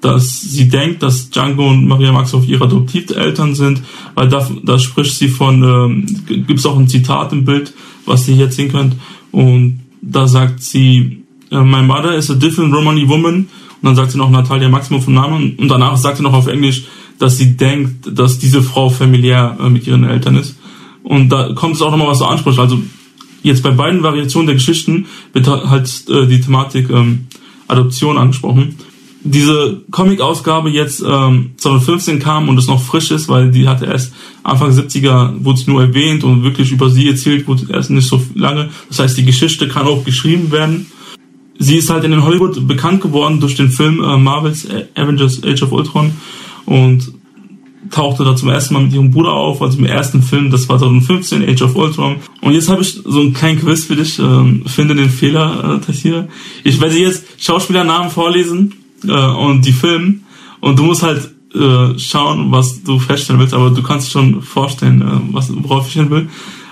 dass 0.03 0.41
sie 0.41 0.69
denkt, 0.69 1.03
dass 1.03 1.31
Django 1.31 1.69
und 1.69 1.87
Maria 1.87 2.13
Max 2.13 2.35
auf 2.35 2.47
ihre 2.47 2.65
Adoptiveltern 2.65 3.55
sind, 3.55 3.83
weil 4.15 4.29
da, 4.29 4.47
da 4.63 4.79
spricht 4.79 5.15
sie 5.15 5.29
von, 5.29 5.63
ähm, 5.63 6.25
gibt 6.27 6.59
es 6.59 6.67
auch 6.67 6.77
ein 6.77 6.89
Zitat 6.89 7.33
im 7.33 7.45
Bild, 7.45 7.73
was 8.05 8.29
ihr 8.29 8.35
jetzt 8.35 8.57
sehen 8.57 8.73
könnt, 8.73 8.97
und 9.31 9.81
da 10.03 10.27
sagt 10.27 10.61
sie, 10.63 11.23
äh, 11.51 11.63
My 11.63 11.83
mother 11.83 12.17
is 12.17 12.31
a 12.31 12.35
different 12.35 12.75
Romani 12.75 13.09
woman, 13.09 13.35
und 13.35 13.49
dann 13.83 13.95
sagt 13.95 14.11
sie 14.11 14.19
noch 14.19 14.31
Natalia 14.31 14.69
Maximum 14.69 15.03
vom 15.03 15.15
Namen, 15.15 15.55
und 15.57 15.69
danach 15.69 15.97
sagt 15.97 16.17
sie 16.17 16.25
noch 16.25 16.35
auf 16.35 16.49
Englisch, 16.49 16.85
dass 17.23 17.39
sie 17.39 17.57
denkt, 17.57 18.19
dass 18.19 18.39
diese 18.39 18.63
Frau 18.63 18.91
familiär 18.91 19.57
äh, 19.61 19.69
mit 19.69 19.87
ihren 19.87 20.05
Eltern 20.05 20.37
ist. 20.37 20.57
Und 21.03 21.31
da 21.31 21.53
kommt 21.55 21.77
es 21.77 21.83
auch 21.83 21.91
nochmal 21.91 22.09
was 22.09 22.19
so 22.19 22.27
anspricht. 22.27 22.59
Also 22.59 22.81
jetzt 23.43 23.63
bei 23.63 23.71
beiden 23.71 24.03
Variationen 24.03 24.47
der 24.47 24.57
Geschichten 24.57 25.07
wird 25.33 25.47
halt 25.47 26.05
äh, 26.09 26.27
die 26.27 26.41
Thematik 26.41 26.91
ähm, 26.91 27.27
Adoption 27.69 28.19
angesprochen 28.19 28.77
diese 29.25 29.83
Comic-Ausgabe 29.91 30.71
jetzt 30.71 31.03
ähm, 31.07 31.53
2015 31.57 32.19
kam 32.19 32.49
und 32.49 32.59
es 32.59 32.67
noch 32.67 32.83
frisch 32.83 33.11
ist, 33.11 33.29
weil 33.29 33.51
die 33.51 33.69
hatte 33.69 33.87
erst 33.87 34.13
Anfang 34.43 34.71
70er, 34.71 35.45
wurde 35.45 35.59
sie 35.59 35.71
nur 35.71 35.81
erwähnt 35.81 36.25
und 36.25 36.43
wirklich 36.43 36.73
über 36.73 36.91
sie 36.91 37.09
erzählt 37.09 37.47
wurde 37.47 37.67
erst 37.71 37.91
nicht 37.91 38.09
so 38.09 38.21
lange. 38.35 38.71
Das 38.89 38.99
heißt, 38.99 39.17
die 39.17 39.25
Geschichte 39.25 39.69
kann 39.69 39.87
auch 39.87 40.05
geschrieben 40.05 40.51
werden. 40.51 40.87
Sie 41.59 41.77
ist 41.77 41.91
halt 41.91 42.03
in 42.03 42.25
Hollywood 42.25 42.67
bekannt 42.67 43.01
geworden 43.01 43.39
durch 43.39 43.55
den 43.55 43.71
Film 43.71 44.03
äh, 44.03 44.17
Marvels 44.17 44.67
Avengers 44.97 45.43
Age 45.45 45.63
of 45.63 45.73
Ultron 45.73 46.13
und 46.67 47.13
tauchte 47.91 48.25
da 48.25 48.37
zum 48.37 48.49
ersten 48.49 48.75
Mal 48.75 48.85
mit 48.85 48.93
ihrem 48.93 49.11
Bruder 49.11 49.33
auf, 49.33 49.61
also 49.61 49.79
im 49.79 49.85
ersten 49.85 50.23
Film, 50.23 50.51
das 50.51 50.69
war 50.69 50.79
2015, 50.79 51.49
Age 51.49 51.63
of 51.63 51.77
Ultron. 51.77 52.17
Und 52.41 52.53
jetzt 52.53 52.69
habe 52.69 52.83
ich 52.83 53.01
so 53.05 53.21
einen 53.21 53.35
kleinen 53.35 53.61
Quiz 53.61 53.85
für 53.85 53.97
dich, 53.97 54.19
ähm, 54.19 54.63
finde 54.67 54.95
den 54.95 55.11
Fehler, 55.11 55.81
äh, 55.89 55.93
hier. 55.93 56.29
Ich 56.65 56.81
werde 56.81 56.99
jetzt 56.99 57.25
Schauspielernamen 57.39 58.11
vorlesen 58.11 58.75
äh, 59.07 59.13
und 59.13 59.67
die 59.67 59.73
filmen 59.73 60.25
und 60.61 60.79
du 60.79 60.85
musst 60.85 61.03
halt 61.03 61.31
äh, 61.55 61.99
schauen, 61.99 62.51
was 62.51 62.83
du 62.83 62.99
feststellen 62.99 63.41
willst, 63.41 63.55
aber 63.55 63.71
du 63.71 63.83
kannst 63.83 64.11
schon 64.11 64.43
vorstellen, 64.43 65.03
äh, 65.03 65.35
was, 65.35 65.53
worauf 65.55 65.87
ich 65.89 65.95
hin 65.95 66.11
will. 66.11 66.29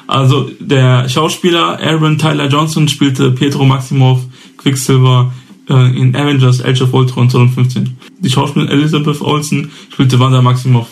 Also 0.07 0.51
der 0.59 1.09
Schauspieler 1.09 1.79
Aaron 1.81 2.19
Tyler 2.19 2.49
Johnson 2.49 2.89
spielte 2.89 3.31
Pietro 3.31 3.65
Maximoff 3.65 4.21
Quicksilver 4.57 5.33
äh, 5.69 5.97
in 5.97 6.17
Avengers 6.17 6.65
Age 6.65 6.83
of 6.83 6.93
Ultron 6.93 7.31
2015. 7.31 7.97
Die 8.21 8.31
Schauspielerin 8.31 8.73
Elizabeth 8.73 9.21
Olsen 9.21 9.71
spielte 9.93 10.21
Wanda 10.21 10.43
Maximoff. 10.43 10.89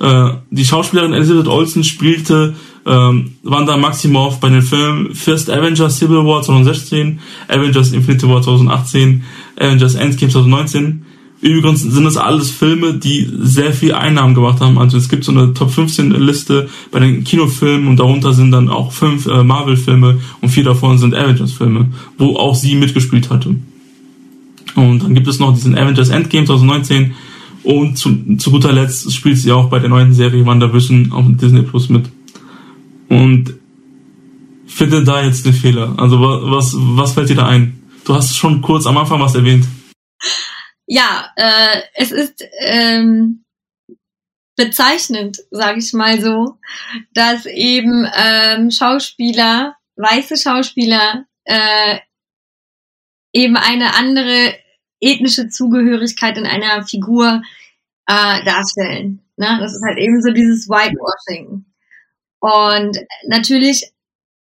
Äh, 0.00 0.30
die 0.50 0.64
Schauspielerin 0.64 1.14
Elizabeth 1.14 1.48
Olsen 1.48 1.84
spielte 1.84 2.54
ähm, 2.84 3.32
Wanda 3.42 3.76
Maximoff 3.76 4.40
bei 4.40 4.48
den 4.48 4.62
Filmen 4.62 5.14
First 5.14 5.50
Avengers 5.50 5.98
Civil 5.98 6.24
War 6.24 6.42
2016, 6.42 7.20
Avengers 7.48 7.92
Infinity 7.92 8.28
War 8.28 8.42
2018, 8.42 9.22
Avengers 9.58 9.94
Endgame 9.94 10.30
2019. 10.30 11.02
Übrigens 11.40 11.82
sind 11.82 12.04
das 12.04 12.16
alles 12.16 12.50
Filme, 12.50 12.94
die 12.94 13.28
sehr 13.40 13.72
viel 13.72 13.92
Einnahmen 13.92 14.34
gemacht 14.34 14.60
haben. 14.60 14.78
Also 14.78 14.96
es 14.96 15.08
gibt 15.08 15.24
so 15.24 15.32
eine 15.32 15.52
Top 15.52 15.70
15 15.70 16.10
Liste 16.12 16.68
bei 16.90 16.98
den 16.98 17.24
Kinofilmen 17.24 17.88
und 17.88 17.98
darunter 17.98 18.32
sind 18.32 18.52
dann 18.52 18.70
auch 18.70 18.92
fünf 18.92 19.26
äh, 19.26 19.44
Marvel-Filme 19.44 20.18
und 20.40 20.48
vier 20.48 20.64
davon 20.64 20.98
sind 20.98 21.14
Avengers-Filme, 21.14 21.90
wo 22.16 22.36
auch 22.36 22.54
sie 22.54 22.74
mitgespielt 22.74 23.30
hatte. 23.30 23.56
Und 24.76 25.02
dann 25.02 25.14
gibt 25.14 25.26
es 25.26 25.38
noch 25.38 25.54
diesen 25.54 25.76
Avengers 25.76 26.10
Endgame 26.10 26.46
2019 26.46 27.14
und 27.64 27.96
zu, 27.96 28.36
zu 28.36 28.50
guter 28.52 28.72
Letzt 28.72 29.12
spielt 29.12 29.38
sie 29.38 29.50
auch 29.50 29.68
bei 29.68 29.80
der 29.80 29.88
neuen 29.88 30.12
Serie 30.12 30.46
WandaVision 30.46 31.12
auf 31.12 31.24
Disney 31.28 31.62
Plus 31.62 31.88
mit. 31.88 32.08
Und 33.08 33.54
finde 34.66 35.02
da 35.02 35.22
jetzt 35.22 35.46
den 35.46 35.52
Fehler. 35.52 35.94
Also 35.98 36.20
was, 36.20 36.74
was 36.76 37.14
fällt 37.14 37.30
dir 37.30 37.36
da 37.36 37.46
ein? 37.48 37.82
Du 38.04 38.14
hast 38.14 38.36
schon 38.36 38.62
kurz 38.62 38.86
am 38.86 38.96
Anfang 38.98 39.20
was 39.20 39.34
erwähnt. 39.34 39.66
Ja, 40.86 41.32
äh, 41.34 41.80
es 41.94 42.12
ist 42.12 42.44
ähm, 42.60 43.44
bezeichnend, 44.56 45.38
sage 45.50 45.80
ich 45.80 45.92
mal 45.92 46.20
so, 46.20 46.58
dass 47.14 47.46
eben 47.46 48.08
ähm, 48.16 48.70
Schauspieler, 48.70 49.74
weiße 49.96 50.36
Schauspieler, 50.36 51.24
äh, 51.44 51.98
eben 53.32 53.56
eine 53.56 53.94
andere 53.94 54.54
ethnische 55.06 55.48
Zugehörigkeit 55.48 56.36
in 56.36 56.46
einer 56.46 56.84
Figur 56.84 57.42
äh, 58.06 58.44
darstellen. 58.44 59.20
Ne? 59.36 59.58
Das 59.60 59.74
ist 59.74 59.82
halt 59.86 59.98
eben 59.98 60.22
so 60.22 60.30
dieses 60.30 60.68
Whitewashing. 60.68 61.64
Und 62.40 62.98
natürlich, 63.28 63.90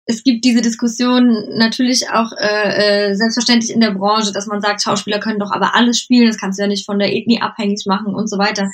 es 0.07 0.23
gibt 0.23 0.45
diese 0.45 0.63
Diskussion 0.63 1.57
natürlich 1.57 2.11
auch 2.11 2.33
äh, 2.39 3.11
äh, 3.11 3.15
selbstverständlich 3.15 3.73
in 3.73 3.81
der 3.81 3.93
Branche, 3.93 4.33
dass 4.33 4.47
man 4.47 4.61
sagt, 4.61 4.83
Schauspieler 4.83 5.19
können 5.19 5.41
doch 5.41 5.53
aber 5.53 5.75
alles 5.75 5.99
spielen, 5.99 6.29
das 6.29 6.39
kannst 6.39 6.59
du 6.59 6.63
ja 6.63 6.69
nicht 6.69 6.87
von 6.87 6.99
der 6.99 7.13
Ethnie 7.15 7.41
abhängig 7.41 7.85
machen 7.87 8.15
und 8.15 8.29
so 8.29 8.39
weiter. 8.39 8.69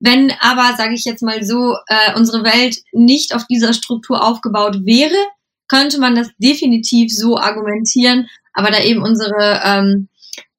Wenn 0.00 0.32
aber, 0.40 0.76
sage 0.76 0.94
ich 0.94 1.04
jetzt 1.04 1.22
mal 1.22 1.44
so, 1.44 1.76
äh, 1.86 2.16
unsere 2.16 2.42
Welt 2.42 2.78
nicht 2.92 3.34
auf 3.34 3.46
dieser 3.46 3.74
Struktur 3.74 4.24
aufgebaut 4.24 4.84
wäre, 4.84 5.16
könnte 5.68 6.00
man 6.00 6.14
das 6.14 6.30
definitiv 6.38 7.14
so 7.14 7.38
argumentieren. 7.38 8.28
Aber 8.52 8.70
da 8.70 8.82
eben 8.82 9.02
unsere, 9.02 9.60
ähm, 9.64 10.08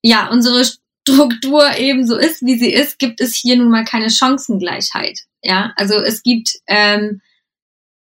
ja, 0.02 0.30
unsere 0.30 0.64
Struktur 0.66 1.78
eben 1.78 2.06
so 2.06 2.18
ist, 2.18 2.46
wie 2.46 2.58
sie 2.58 2.72
ist, 2.72 3.00
gibt 3.00 3.22
es 3.22 3.36
hier 3.36 3.58
nun 3.58 3.70
mal 3.70 3.86
keine 3.86 4.10
Chancengleichheit. 4.10 5.22
Ja, 5.44 5.74
also 5.76 5.96
es 5.96 6.24
gibt 6.24 6.60
ähm, 6.68 7.22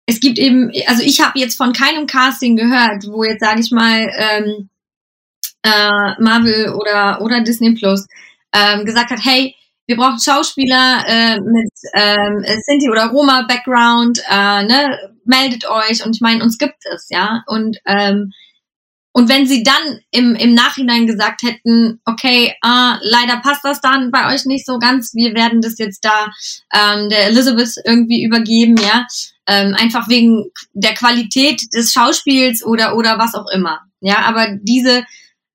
es 0.07 0.21
gibt 0.21 0.39
eben, 0.39 0.71
also 0.87 1.03
ich 1.03 1.21
habe 1.21 1.39
jetzt 1.39 1.57
von 1.57 1.73
keinem 1.73 2.07
Casting 2.07 2.57
gehört, 2.57 3.07
wo 3.07 3.25
jetzt 3.25 3.41
sage 3.41 3.61
ich 3.61 3.71
mal 3.71 4.11
ähm, 4.17 4.69
äh, 5.63 6.23
Marvel 6.23 6.75
oder 6.75 7.21
oder 7.23 7.41
Disney 7.41 7.73
Plus 7.73 8.07
ähm, 8.53 8.85
gesagt 8.85 9.11
hat, 9.11 9.21
hey, 9.23 9.55
wir 9.87 9.97
brauchen 9.97 10.21
Schauspieler 10.21 11.05
äh, 11.07 11.41
mit 11.41 11.73
ähm, 11.95 12.45
Sinti 12.65 12.91
oder 12.91 13.07
Roma 13.07 13.43
Background, 13.49 14.23
äh, 14.31 14.63
ne, 14.65 14.99
meldet 15.25 15.69
euch 15.69 16.05
und 16.05 16.15
ich 16.15 16.21
meine, 16.21 16.43
uns 16.43 16.59
gibt 16.59 16.85
es, 16.93 17.09
ja 17.11 17.43
und 17.47 17.79
ähm, 17.87 18.33
und 19.17 19.29
wenn 19.29 19.47
sie 19.47 19.63
dann 19.63 20.01
im, 20.11 20.35
im 20.35 20.55
Nachhinein 20.55 21.07
gesagt 21.07 21.43
hätten, 21.43 22.01
okay, 22.05 22.49
äh, 22.49 22.95
leider 23.01 23.37
passt 23.43 23.65
das 23.65 23.81
dann 23.81 24.11
bei 24.11 24.35
euch 24.35 24.45
nicht 24.45 24.67
so 24.67 24.81
ganz, 24.81 25.15
wir 25.15 25.35
werden 25.35 25.61
das 25.61 25.79
jetzt 25.79 26.05
da 26.05 26.33
ähm, 26.73 27.09
der 27.09 27.29
Elizabeth 27.29 27.77
irgendwie 27.85 28.25
übergeben, 28.25 28.77
ja, 28.77 29.07
ähm, 29.47 29.75
einfach 29.79 30.09
wegen 30.09 30.51
der 30.73 30.95
Qualität 30.95 31.63
des 31.73 31.93
Schauspiels 31.93 32.65
oder 32.65 32.97
oder 32.97 33.17
was 33.17 33.37
auch 33.37 33.49
immer, 33.55 33.83
ja, 34.01 34.19
aber 34.25 34.49
diese 34.61 35.05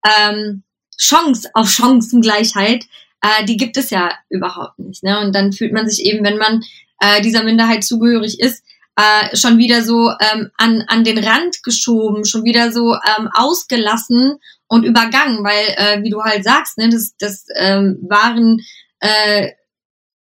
ähm, 0.08 0.64
Chance 0.98 1.50
auf 1.54 1.70
Chancengleichheit, 1.70 2.86
äh, 3.22 3.44
die 3.44 3.58
gibt 3.58 3.76
es 3.76 3.90
ja 3.90 4.10
überhaupt 4.30 4.80
nicht, 4.80 5.04
ne? 5.04 5.20
Und 5.20 5.36
dann 5.36 5.52
fühlt 5.52 5.74
man 5.74 5.90
sich 5.90 6.06
eben, 6.06 6.24
wenn 6.24 6.38
man 6.38 6.64
äh, 7.02 7.22
dieser 7.22 7.44
Minderheit 7.44 7.84
zugehörig 7.84 8.40
ist, 8.40 8.64
äh, 9.00 9.36
schon 9.38 9.58
wieder 9.58 9.82
so 9.82 10.12
ähm, 10.20 10.52
an, 10.58 10.84
an 10.88 11.06
den 11.06 11.24
Rand 11.24 11.64
geschoben, 11.64 12.26
schon 12.26 12.44
wieder 12.44 12.72
so 12.72 12.96
ähm, 12.96 13.30
ausgelassen 13.34 14.40
und 14.68 14.84
übergangen, 14.84 15.44
weil, 15.44 15.68
äh, 15.78 16.04
wie 16.04 16.10
du 16.10 16.22
halt 16.22 16.44
sagst, 16.44 16.78
ne, 16.78 16.90
das, 16.90 17.16
das 17.18 17.46
ähm, 17.56 17.98
waren 18.02 18.60
äh, 19.00 19.52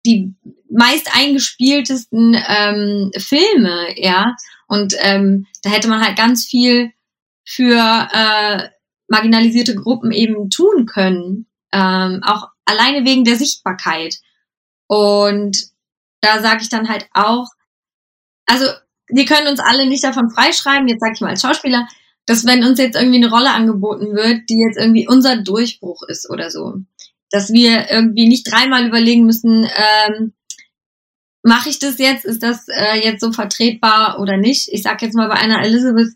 die 0.05 0.33
meist 0.69 1.13
eingespieltesten 1.13 2.41
ähm, 2.47 3.11
Filme, 3.17 3.87
ja. 3.97 4.37
Und 4.67 4.95
ähm, 4.99 5.47
da 5.63 5.69
hätte 5.69 5.89
man 5.89 6.01
halt 6.01 6.17
ganz 6.17 6.45
viel 6.45 6.91
für 7.45 7.75
äh, 7.75 8.69
marginalisierte 9.09 9.75
Gruppen 9.75 10.11
eben 10.11 10.49
tun 10.49 10.85
können, 10.85 11.47
ähm, 11.73 12.21
auch 12.23 12.47
alleine 12.63 13.05
wegen 13.05 13.25
der 13.25 13.35
Sichtbarkeit. 13.35 14.15
Und 14.87 15.57
da 16.21 16.41
sage 16.41 16.61
ich 16.61 16.69
dann 16.69 16.87
halt 16.87 17.07
auch, 17.13 17.49
also 18.51 18.65
wir 19.07 19.25
können 19.25 19.47
uns 19.47 19.59
alle 19.61 19.85
nicht 19.87 20.03
davon 20.03 20.29
freischreiben, 20.29 20.87
jetzt 20.87 20.99
sage 20.99 21.13
ich 21.15 21.21
mal 21.21 21.29
als 21.29 21.41
Schauspieler, 21.41 21.87
dass 22.25 22.45
wenn 22.45 22.63
uns 22.63 22.79
jetzt 22.79 22.95
irgendwie 22.95 23.17
eine 23.17 23.29
Rolle 23.29 23.51
angeboten 23.51 24.13
wird, 24.13 24.49
die 24.49 24.59
jetzt 24.67 24.77
irgendwie 24.77 25.07
unser 25.07 25.37
Durchbruch 25.37 26.03
ist 26.03 26.29
oder 26.29 26.51
so, 26.51 26.75
dass 27.29 27.53
wir 27.53 27.89
irgendwie 27.89 28.27
nicht 28.27 28.51
dreimal 28.51 28.85
überlegen 28.85 29.25
müssen, 29.25 29.63
ähm, 29.63 30.33
mache 31.43 31.69
ich 31.69 31.79
das 31.79 31.97
jetzt, 31.97 32.25
ist 32.25 32.43
das 32.43 32.67
äh, 32.67 33.01
jetzt 33.03 33.21
so 33.21 33.31
vertretbar 33.31 34.19
oder 34.19 34.37
nicht? 34.37 34.67
Ich 34.71 34.83
sage 34.83 35.05
jetzt 35.05 35.15
mal 35.15 35.29
bei 35.29 35.35
einer 35.35 35.63
Elizabeth, 35.63 36.13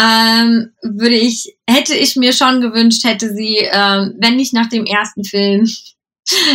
ähm, 0.00 0.72
würde 0.82 1.14
ich, 1.14 1.58
hätte 1.68 1.94
ich 1.94 2.16
mir 2.16 2.32
schon 2.32 2.62
gewünscht, 2.62 3.04
hätte 3.04 3.34
sie, 3.34 3.58
ähm, 3.70 4.14
wenn 4.18 4.36
nicht 4.36 4.54
nach 4.54 4.68
dem 4.68 4.86
ersten 4.86 5.24
Film, 5.24 5.68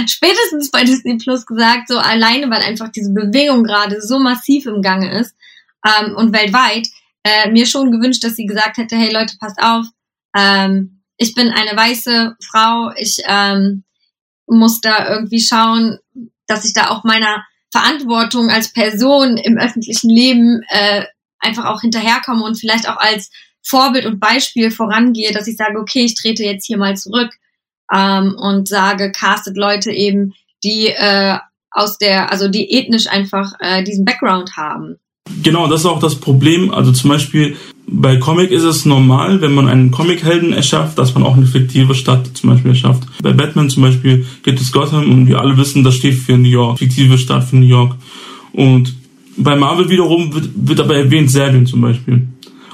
spätestens 0.07 0.71
bei 0.71 0.83
Disney 0.83 1.17
Plus 1.17 1.45
gesagt, 1.45 1.87
so 1.87 1.97
alleine, 1.97 2.49
weil 2.49 2.61
einfach 2.61 2.89
diese 2.89 3.11
Bewegung 3.13 3.63
gerade 3.63 4.01
so 4.01 4.19
massiv 4.19 4.65
im 4.65 4.81
Gange 4.81 5.19
ist 5.19 5.35
ähm, 5.85 6.15
und 6.15 6.33
weltweit, 6.33 6.87
äh, 7.23 7.49
mir 7.49 7.65
schon 7.65 7.91
gewünscht, 7.91 8.23
dass 8.23 8.35
sie 8.35 8.45
gesagt 8.45 8.77
hätte, 8.77 8.95
hey 8.95 9.11
Leute, 9.11 9.35
passt 9.39 9.59
auf, 9.61 9.85
ähm, 10.35 11.01
ich 11.17 11.33
bin 11.33 11.49
eine 11.49 11.75
weiße 11.77 12.35
Frau, 12.43 12.91
ich 12.97 13.17
ähm, 13.25 13.83
muss 14.47 14.81
da 14.81 15.09
irgendwie 15.09 15.41
schauen, 15.41 15.97
dass 16.47 16.65
ich 16.65 16.73
da 16.73 16.89
auch 16.89 17.03
meiner 17.03 17.43
Verantwortung 17.71 18.49
als 18.49 18.71
Person 18.71 19.37
im 19.37 19.57
öffentlichen 19.57 20.09
Leben 20.09 20.61
äh, 20.69 21.05
einfach 21.39 21.65
auch 21.65 21.81
hinterherkomme 21.81 22.43
und 22.43 22.59
vielleicht 22.59 22.87
auch 22.87 22.97
als 22.97 23.31
Vorbild 23.63 24.05
und 24.05 24.19
Beispiel 24.19 24.69
vorangehe, 24.69 25.31
dass 25.31 25.47
ich 25.47 25.57
sage, 25.57 25.79
okay, 25.79 26.05
ich 26.05 26.15
trete 26.15 26.43
jetzt 26.43 26.67
hier 26.67 26.77
mal 26.77 26.95
zurück 26.95 27.31
ähm, 27.93 28.35
und 28.37 28.67
sage, 28.67 29.11
castet 29.11 29.57
Leute 29.57 29.91
eben, 29.91 30.33
die 30.63 30.87
äh, 30.87 31.37
aus 31.71 31.97
der, 31.97 32.31
also 32.31 32.47
die 32.47 32.71
ethnisch 32.71 33.07
einfach 33.07 33.53
äh, 33.59 33.83
diesen 33.83 34.05
Background 34.05 34.55
haben. 34.57 34.95
Genau, 35.43 35.67
das 35.67 35.81
ist 35.81 35.85
auch 35.85 35.99
das 35.99 36.15
Problem. 36.15 36.71
Also 36.71 36.91
zum 36.91 37.09
Beispiel 37.09 37.55
bei 37.87 38.17
Comic 38.17 38.51
ist 38.51 38.63
es 38.63 38.85
normal, 38.85 39.41
wenn 39.41 39.53
man 39.53 39.67
einen 39.67 39.91
Comichelden 39.91 40.53
erschafft, 40.53 40.97
dass 40.97 41.13
man 41.13 41.23
auch 41.23 41.35
eine 41.35 41.45
fiktive 41.45 41.93
Stadt 41.95 42.29
zum 42.35 42.51
Beispiel 42.51 42.71
erschafft. 42.71 43.03
Bei 43.21 43.33
Batman 43.33 43.69
zum 43.69 43.83
Beispiel 43.83 44.25
gibt 44.43 44.61
es 44.61 44.71
Gotham 44.71 45.11
und 45.11 45.27
wir 45.27 45.39
alle 45.39 45.57
wissen, 45.57 45.83
das 45.83 45.95
steht 45.95 46.15
für 46.15 46.37
New 46.37 46.49
York, 46.49 46.79
fiktive 46.79 47.17
Stadt 47.17 47.43
für 47.43 47.57
New 47.57 47.65
York. 47.65 47.95
Und 48.53 48.95
bei 49.37 49.55
Marvel 49.55 49.89
wiederum 49.89 50.33
wird, 50.33 50.49
wird 50.55 50.79
aber 50.79 50.95
erwähnt 50.95 51.29
Serbien 51.29 51.65
zum 51.65 51.81
Beispiel. 51.81 52.27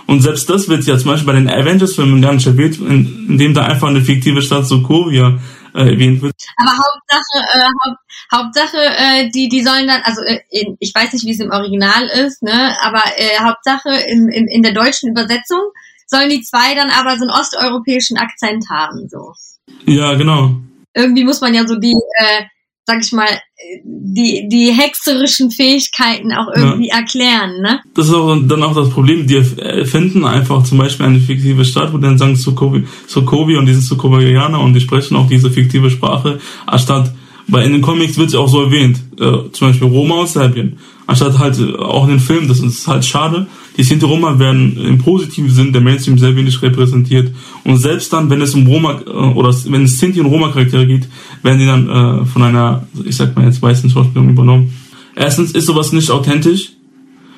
Und 0.08 0.22
selbst 0.22 0.50
das 0.50 0.68
wird 0.68 0.84
ja 0.86 0.98
zum 0.98 1.12
Beispiel 1.12 1.34
bei 1.34 1.40
den 1.40 1.50
Avengers-Filmen 1.50 2.22
gar 2.22 2.34
nicht 2.34 2.48
erwähnt, 2.48 2.80
in, 2.80 3.28
indem 3.30 3.54
da 3.54 3.64
einfach 3.64 3.88
eine 3.88 4.02
fiktive 4.02 4.42
Stadt 4.42 4.68
Sokovia 4.68 5.40
äh, 5.74 5.92
erwähnt 5.92 6.22
wird. 6.22 6.36
Aber 6.58 6.72
Hauptsache, 6.72 7.46
äh, 7.54 7.64
Haupt, 7.64 8.00
Hauptsache, 8.34 8.78
äh, 8.78 9.30
die, 9.30 9.50
die 9.50 9.64
sollen 9.64 9.88
dann, 9.88 10.02
also 10.04 10.22
äh, 10.22 10.40
in, 10.50 10.78
ich 10.80 10.94
weiß 10.94 11.14
nicht, 11.14 11.26
wie 11.26 11.32
es 11.32 11.40
im 11.40 11.52
Original 11.52 12.06
ist, 12.06 12.42
ne, 12.44 12.76
aber 12.82 13.04
äh, 13.18 13.40
Hauptsache 13.40 13.90
in, 14.08 14.30
in, 14.30 14.48
in 14.48 14.64
der 14.64 14.74
deutschen 14.74 15.10
Übersetzung 15.10 15.62
sollen 16.08 16.30
die 16.30 16.42
zwei 16.42 16.76
dann 16.76 16.90
aber 16.90 17.18
so 17.18 17.24
einen 17.24 17.32
osteuropäischen 17.32 18.18
Akzent 18.18 18.66
haben, 18.70 19.08
so. 19.10 19.34
Ja, 19.86 20.14
genau. 20.16 20.56
Irgendwie 20.94 21.24
muss 21.24 21.40
man 21.40 21.54
ja 21.54 21.66
so 21.66 21.78
die, 21.78 21.96
äh, 22.18 22.44
sag 22.92 23.06
ich 23.06 23.12
mal, 23.14 23.28
die, 23.84 24.48
die 24.50 24.72
hexerischen 24.72 25.50
Fähigkeiten 25.50 26.34
auch 26.34 26.48
irgendwie 26.54 26.90
ja. 26.90 26.98
erklären, 26.98 27.62
ne? 27.62 27.80
Das 27.94 28.08
ist 28.08 28.14
auch 28.14 28.36
dann 28.36 28.64
auch 28.64 28.76
das 28.76 28.90
Problem, 28.90 29.28
die 29.28 29.36
erfinden 29.36 30.26
einfach 30.26 30.64
zum 30.64 30.78
Beispiel 30.78 31.06
eine 31.06 31.20
fiktive 31.20 31.64
Stadt, 31.64 31.94
wo 31.94 31.98
dann 31.98 32.18
sagen 32.18 32.36
Sokobi, 32.36 32.86
Sokobi 33.08 33.56
und 33.56 33.66
die 33.68 33.74
sind 33.74 33.84
Sokovianer 33.84 34.60
und 34.60 34.74
die 34.74 34.82
sprechen 34.82 35.16
auch 35.16 35.28
diese 35.28 35.50
fiktive 35.50 35.90
Sprache, 35.90 36.40
anstatt, 36.66 37.14
weil 37.48 37.66
in 37.66 37.74
den 37.74 37.82
Comics 37.82 38.18
wird 38.18 38.30
es 38.30 38.36
auch 38.36 38.50
so 38.50 38.64
erwähnt, 38.64 39.00
äh, 39.20 39.50
zum 39.52 39.68
Beispiel 39.70 39.88
Roma 39.88 40.16
aus 40.16 40.34
Serbien, 40.34 40.78
anstatt 41.12 41.38
halt 41.40 41.60
äh, 41.60 41.76
auch 41.76 42.06
in 42.06 42.12
den 42.12 42.20
Filmen, 42.20 42.48
das 42.48 42.60
ist 42.60 42.88
halt 42.88 43.06
schade, 43.06 43.46
die 43.78 43.84
Sinti 43.84 44.06
Roma 44.06 44.40
werden 44.40 44.78
im 44.78 44.98
positiven 44.98 45.50
Sinn 45.50 45.74
der 45.74 45.82
Mainstream 45.82 46.18
sehr 46.18 46.36
wenig 46.36 46.62
repräsentiert. 46.62 47.32
Und 47.66 47.78
selbst 47.78 48.12
dann, 48.14 48.30
wenn 48.30 48.42
es 48.42 48.56
um 48.56 48.66
Roma 48.66 49.02
äh, 49.06 49.10
oder 49.10 49.54
wenn 49.66 49.84
es 49.84 50.00
Sinti 50.00 50.22
und 50.22 50.28
Roma 50.28 50.50
Charaktere 50.50 50.88
geht, 50.88 51.08
werden 51.44 51.60
die 51.60 51.66
dann 51.66 51.90
äh, 51.90 52.26
von 52.26 52.44
einer, 52.44 52.88
ich 53.04 53.18
sag 53.18 53.36
mal 53.36 53.46
jetzt 53.46 53.62
weißen 53.62 53.90
Schauspielerin 53.90 54.32
übernommen. 54.32 54.74
Erstens 55.16 55.52
ist 55.52 55.66
sowas 55.66 55.92
nicht 55.92 56.10
authentisch. 56.10 56.72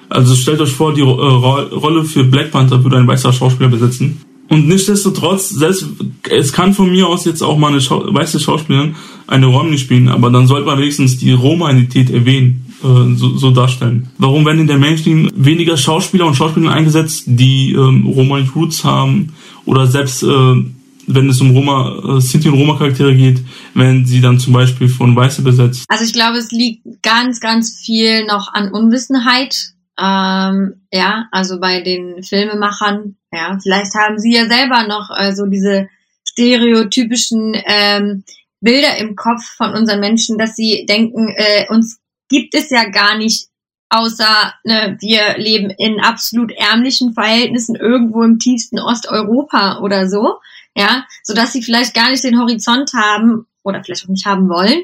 Also 0.09 0.35
stellt 0.35 0.61
euch 0.61 0.71
vor, 0.71 0.93
die 0.93 1.01
äh, 1.01 1.03
Rolle 1.03 2.05
für 2.05 2.23
Black 2.23 2.51
Panther 2.51 2.83
würde 2.83 2.97
ein 2.97 3.07
weißer 3.07 3.33
Schauspieler 3.33 3.69
besetzen. 3.69 4.21
Und 4.49 4.67
nichtsdestotrotz, 4.67 5.49
selbst, 5.49 5.87
es 6.29 6.53
kann 6.53 6.75
von 6.75 6.91
mir 6.91 7.07
aus 7.07 7.25
jetzt 7.25 7.41
auch 7.41 7.57
mal 7.57 7.69
eine 7.69 7.81
Schau 7.81 8.13
weiße 8.13 8.39
Schauspielerin 8.39 8.95
eine 9.25 9.47
Rolle 9.47 9.77
spielen, 9.79 10.09
aber 10.09 10.29
dann 10.29 10.45
sollte 10.45 10.67
man 10.67 10.77
wenigstens 10.77 11.17
die 11.17 11.31
Roma-Identität 11.31 12.11
erwähnen. 12.11 12.63
Äh, 12.83 13.15
so, 13.15 13.37
so 13.37 13.51
darstellen. 13.51 14.09
Warum 14.17 14.45
werden 14.45 14.59
in 14.59 14.67
der 14.67 14.77
Mainstream 14.77 15.31
weniger 15.35 15.77
Schauspieler 15.77 16.25
und 16.25 16.35
Schauspielerinnen 16.35 16.77
eingesetzt, 16.77 17.23
die 17.27 17.71
ähm, 17.71 18.05
Roma 18.05 18.39
Roots 18.53 18.83
haben 18.83 19.33
oder 19.65 19.87
selbst 19.87 20.21
äh, 20.23 20.55
wenn 21.07 21.29
es 21.29 21.39
um 21.39 21.51
Roma, 21.51 22.17
äh, 22.17 22.21
Sinti 22.21 22.49
und 22.49 22.55
Roma-Charaktere 22.59 23.15
geht, 23.15 23.39
wenn 23.73 24.05
sie 24.05 24.21
dann 24.21 24.39
zum 24.39 24.53
Beispiel 24.53 24.89
von 24.89 25.15
Weiße 25.15 25.41
besetzt? 25.41 25.85
Also 25.87 26.03
ich 26.03 26.13
glaube, 26.13 26.37
es 26.37 26.51
liegt 26.51 26.85
ganz, 27.01 27.39
ganz 27.39 27.79
viel 27.79 28.25
noch 28.25 28.53
an 28.53 28.71
Unwissenheit. 28.71 29.73
Ähm, 29.97 30.81
ja, 30.91 31.27
also 31.31 31.59
bei 31.59 31.81
den 31.81 32.23
Filmemachern. 32.23 33.15
Ja, 33.31 33.57
vielleicht 33.61 33.93
haben 33.95 34.19
sie 34.19 34.33
ja 34.33 34.45
selber 34.45 34.87
noch 34.87 35.09
äh, 35.15 35.33
so 35.33 35.45
diese 35.45 35.87
stereotypischen 36.27 37.55
ähm, 37.65 38.23
Bilder 38.59 38.97
im 38.97 39.15
Kopf 39.15 39.43
von 39.57 39.73
unseren 39.73 39.99
Menschen, 39.99 40.37
dass 40.37 40.55
sie 40.55 40.85
denken, 40.87 41.29
äh, 41.35 41.65
uns 41.69 41.99
gibt 42.33 42.55
es 42.55 42.71
ja 42.71 42.89
gar 42.89 43.15
nicht, 43.17 43.47
außer 43.89 44.53
ne, 44.63 44.97
wir 44.99 45.37
leben 45.37 45.69
in 45.69 45.99
absolut 45.99 46.51
ärmlichen 46.51 47.13
Verhältnissen 47.13 47.75
irgendwo 47.75 48.23
im 48.23 48.39
tiefsten 48.39 48.79
Osteuropa 48.79 49.79
oder 49.79 50.09
so, 50.09 50.39
ja, 50.75 51.05
so 51.23 51.35
dass 51.35 51.53
sie 51.53 51.61
vielleicht 51.61 51.93
gar 51.93 52.09
nicht 52.09 52.23
den 52.23 52.39
Horizont 52.39 52.91
haben 52.93 53.45
oder 53.63 53.83
vielleicht 53.83 54.05
auch 54.05 54.09
nicht 54.09 54.25
haben 54.25 54.49
wollen, 54.49 54.81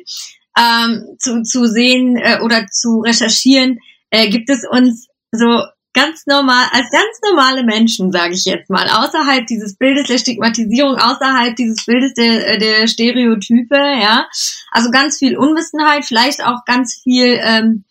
ähm, 0.57 1.17
zu, 1.17 1.41
zu 1.41 1.65
sehen 1.65 2.17
äh, 2.17 2.39
oder 2.41 2.67
zu 2.67 2.99
recherchieren, 2.99 3.79
äh, 4.11 4.29
gibt 4.29 4.49
es 4.49 4.63
uns 4.69 5.07
so 5.31 5.63
ganz 5.93 6.25
normal, 6.25 6.67
als 6.71 6.89
ganz 6.91 7.19
normale 7.23 7.63
Menschen, 7.63 8.11
sage 8.11 8.33
ich 8.33 8.45
jetzt 8.45 8.69
mal, 8.69 8.87
außerhalb 8.87 9.47
dieses 9.47 9.75
Bildes 9.75 10.07
der 10.07 10.17
Stigmatisierung, 10.17 10.95
außerhalb 10.95 11.55
dieses 11.55 11.85
Bildes 11.85 12.13
der, 12.13 12.47
äh, 12.47 12.57
der 12.57 12.87
Stereotype, 12.87 13.75
ja. 13.75 14.27
Also 14.71 14.91
ganz 14.91 15.17
viel 15.17 15.37
Unwissenheit, 15.37 16.05
vielleicht 16.05 16.43
auch 16.43 16.65
ganz 16.65 17.01
viel, 17.03 17.39
ähm, 17.41 17.83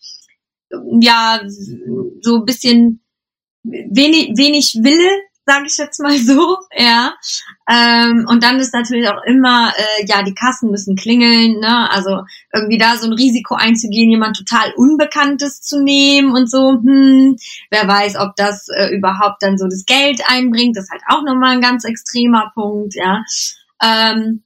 ja, 1.01 1.41
so 2.21 2.37
ein 2.37 2.45
bisschen 2.45 3.01
wenig, 3.63 4.37
wenig 4.37 4.79
Wille, 4.81 5.09
sage 5.49 5.65
ich 5.65 5.77
jetzt 5.77 5.99
mal 5.99 6.15
so, 6.19 6.57
ja. 6.77 7.15
Ähm, 7.67 8.27
und 8.29 8.43
dann 8.43 8.59
ist 8.59 8.73
natürlich 8.73 9.09
auch 9.09 9.23
immer, 9.25 9.73
äh, 9.75 10.05
ja, 10.05 10.21
die 10.21 10.35
Kassen 10.35 10.69
müssen 10.69 10.95
klingeln, 10.95 11.59
ne? 11.59 11.89
Also 11.89 12.21
irgendwie 12.53 12.77
da 12.77 12.97
so 12.97 13.07
ein 13.07 13.13
Risiko 13.13 13.55
einzugehen, 13.55 14.11
jemand 14.11 14.37
total 14.37 14.73
Unbekanntes 14.75 15.61
zu 15.61 15.81
nehmen 15.81 16.33
und 16.35 16.51
so, 16.51 16.73
hm, 16.73 17.35
wer 17.71 17.87
weiß, 17.87 18.17
ob 18.17 18.35
das 18.35 18.67
äh, 18.69 18.95
überhaupt 18.95 19.41
dann 19.41 19.57
so 19.57 19.65
das 19.65 19.85
Geld 19.85 20.21
einbringt, 20.27 20.77
das 20.77 20.85
ist 20.85 20.91
halt 20.91 21.01
auch 21.07 21.23
nochmal 21.23 21.53
ein 21.53 21.61
ganz 21.61 21.83
extremer 21.83 22.51
Punkt, 22.53 22.93
ja. 22.93 23.23
Ähm, 23.81 24.43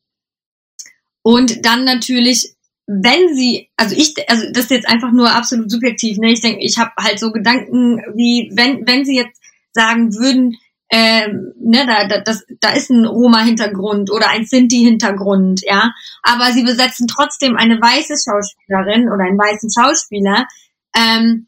und 1.22 1.66
dann 1.66 1.84
natürlich 1.84 2.56
wenn 2.86 3.34
sie, 3.34 3.70
also 3.78 3.96
ich, 3.96 4.14
also 4.30 4.44
das 4.52 4.66
ist 4.66 4.72
jetzt 4.72 4.90
einfach 4.90 5.14
nur 5.14 5.32
absolut 5.32 5.72
subjektiv, 5.72 6.18
ne? 6.18 6.32
Ich 6.34 6.42
denke, 6.42 6.62
ich 6.62 6.78
habe 6.78 6.92
halt 7.00 7.18
so 7.18 7.32
Gedanken 7.32 8.02
wie, 8.14 8.52
wenn, 8.54 8.86
wenn 8.86 9.06
sie 9.06 9.16
jetzt 9.16 9.40
sagen 9.72 10.14
würden, 10.14 10.58
ähm, 10.96 11.54
ne, 11.60 11.88
da, 11.88 12.08
da, 12.08 12.22
das, 12.22 12.46
da 12.60 12.70
ist 12.70 12.92
ein 12.92 13.06
Roma-Hintergrund 13.06 14.12
oder 14.12 14.30
ein 14.30 14.46
Sinti-Hintergrund, 14.46 15.62
ja. 15.64 15.92
Aber 16.22 16.54
sie 16.54 16.62
besetzen 16.62 17.08
trotzdem 17.08 17.56
eine 17.58 17.82
weiße 17.82 18.14
Schauspielerin 18.14 19.10
oder 19.10 19.24
einen 19.26 19.40
weißen 19.40 19.72
Schauspieler. 19.76 20.46
Ähm, 20.96 21.48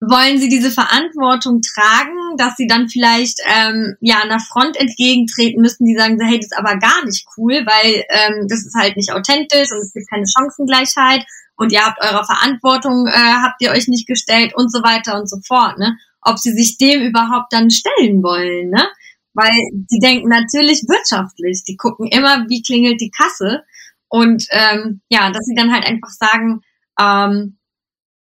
wollen 0.00 0.38
sie 0.38 0.48
diese 0.48 0.70
Verantwortung 0.70 1.60
tragen, 1.60 2.16
dass 2.38 2.56
sie 2.56 2.66
dann 2.66 2.88
vielleicht 2.88 3.40
ähm, 3.44 3.94
ja 4.00 4.22
einer 4.22 4.40
Front 4.40 4.80
entgegentreten 4.80 5.60
müssen, 5.60 5.84
die 5.84 5.94
sagen, 5.94 6.18
hey, 6.18 6.38
das 6.38 6.46
ist 6.46 6.58
aber 6.58 6.78
gar 6.78 7.04
nicht 7.04 7.26
cool, 7.36 7.52
weil 7.66 8.04
ähm, 8.08 8.46
das 8.48 8.64
ist 8.64 8.74
halt 8.74 8.96
nicht 8.96 9.12
authentisch 9.12 9.70
und 9.70 9.82
es 9.82 9.92
gibt 9.92 10.08
keine 10.08 10.24
Chancengleichheit 10.34 11.26
und 11.56 11.72
ihr 11.72 11.84
habt 11.84 12.02
eurer 12.02 12.24
Verantwortung, 12.24 13.06
äh, 13.06 13.12
habt 13.12 13.60
ihr 13.60 13.70
euch 13.70 13.86
nicht 13.86 14.08
gestellt 14.08 14.54
und 14.56 14.72
so 14.72 14.82
weiter 14.82 15.20
und 15.20 15.28
so 15.28 15.36
fort, 15.46 15.78
ne? 15.78 15.98
Ob 16.22 16.38
sie 16.38 16.52
sich 16.52 16.78
dem 16.78 17.02
überhaupt 17.02 17.52
dann 17.52 17.70
stellen 17.70 18.22
wollen, 18.22 18.70
ne? 18.70 18.88
Weil 19.34 19.52
die 19.72 19.98
denken 19.98 20.28
natürlich 20.28 20.82
wirtschaftlich, 20.88 21.64
die 21.64 21.76
gucken 21.76 22.08
immer, 22.08 22.46
wie 22.48 22.62
klingelt 22.62 23.00
die 23.00 23.10
Kasse 23.10 23.64
und 24.08 24.46
ähm, 24.50 25.00
ja, 25.08 25.30
dass 25.30 25.46
sie 25.46 25.54
dann 25.54 25.72
halt 25.72 25.86
einfach 25.86 26.10
sagen, 26.10 26.60
ähm, 27.00 27.56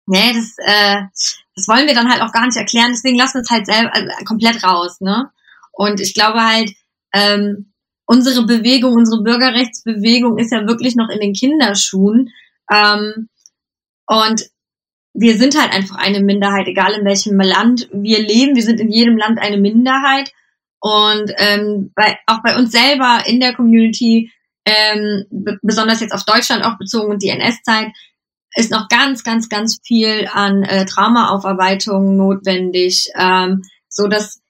nee, 0.06 0.32
das, 0.32 0.54
äh, 0.58 1.02
das 1.56 1.66
wollen 1.66 1.88
wir 1.88 1.94
dann 1.94 2.10
halt 2.10 2.22
auch 2.22 2.32
gar 2.32 2.46
nicht 2.46 2.56
erklären, 2.56 2.92
deswegen 2.92 3.18
lassen 3.18 3.34
wir 3.34 3.42
es 3.42 3.50
halt 3.50 3.66
selber 3.66 3.92
also 3.94 4.08
komplett 4.24 4.62
raus, 4.62 5.00
ne? 5.00 5.30
Und 5.72 6.00
ich 6.00 6.14
glaube 6.14 6.40
halt, 6.44 6.72
ähm, 7.12 7.72
unsere 8.06 8.44
Bewegung, 8.46 8.94
unsere 8.94 9.22
Bürgerrechtsbewegung 9.22 10.38
ist 10.38 10.52
ja 10.52 10.66
wirklich 10.66 10.96
noch 10.96 11.08
in 11.08 11.20
den 11.20 11.32
Kinderschuhen. 11.32 12.30
Ähm, 12.70 13.28
und 14.06 14.42
wir 15.14 15.36
sind 15.36 15.60
halt 15.60 15.72
einfach 15.72 15.96
eine 15.96 16.20
Minderheit, 16.20 16.66
egal 16.68 16.94
in 16.94 17.04
welchem 17.04 17.38
Land 17.38 17.88
wir 17.92 18.20
leben. 18.20 18.56
Wir 18.56 18.62
sind 18.62 18.80
in 18.80 18.90
jedem 18.90 19.16
Land 19.16 19.38
eine 19.38 19.58
Minderheit. 19.58 20.32
Und 20.80 21.32
ähm, 21.36 21.92
bei, 21.94 22.18
auch 22.26 22.42
bei 22.42 22.56
uns 22.56 22.72
selber 22.72 23.22
in 23.26 23.38
der 23.38 23.54
Community, 23.54 24.32
ähm, 24.64 25.24
besonders 25.62 26.00
jetzt 26.00 26.14
auf 26.14 26.24
Deutschland 26.24 26.64
auch 26.64 26.78
bezogen 26.78 27.10
und 27.10 27.22
die 27.22 27.28
NS-Zeit, 27.28 27.88
ist 28.54 28.70
noch 28.70 28.88
ganz, 28.88 29.24
ganz, 29.24 29.48
ganz 29.48 29.80
viel 29.84 30.28
an 30.32 30.62
äh, 30.62 30.84
Traumaaufarbeitung 30.84 32.16
notwendig, 32.16 33.08
ähm, 33.16 33.62
so 33.88 34.08
dass 34.08 34.40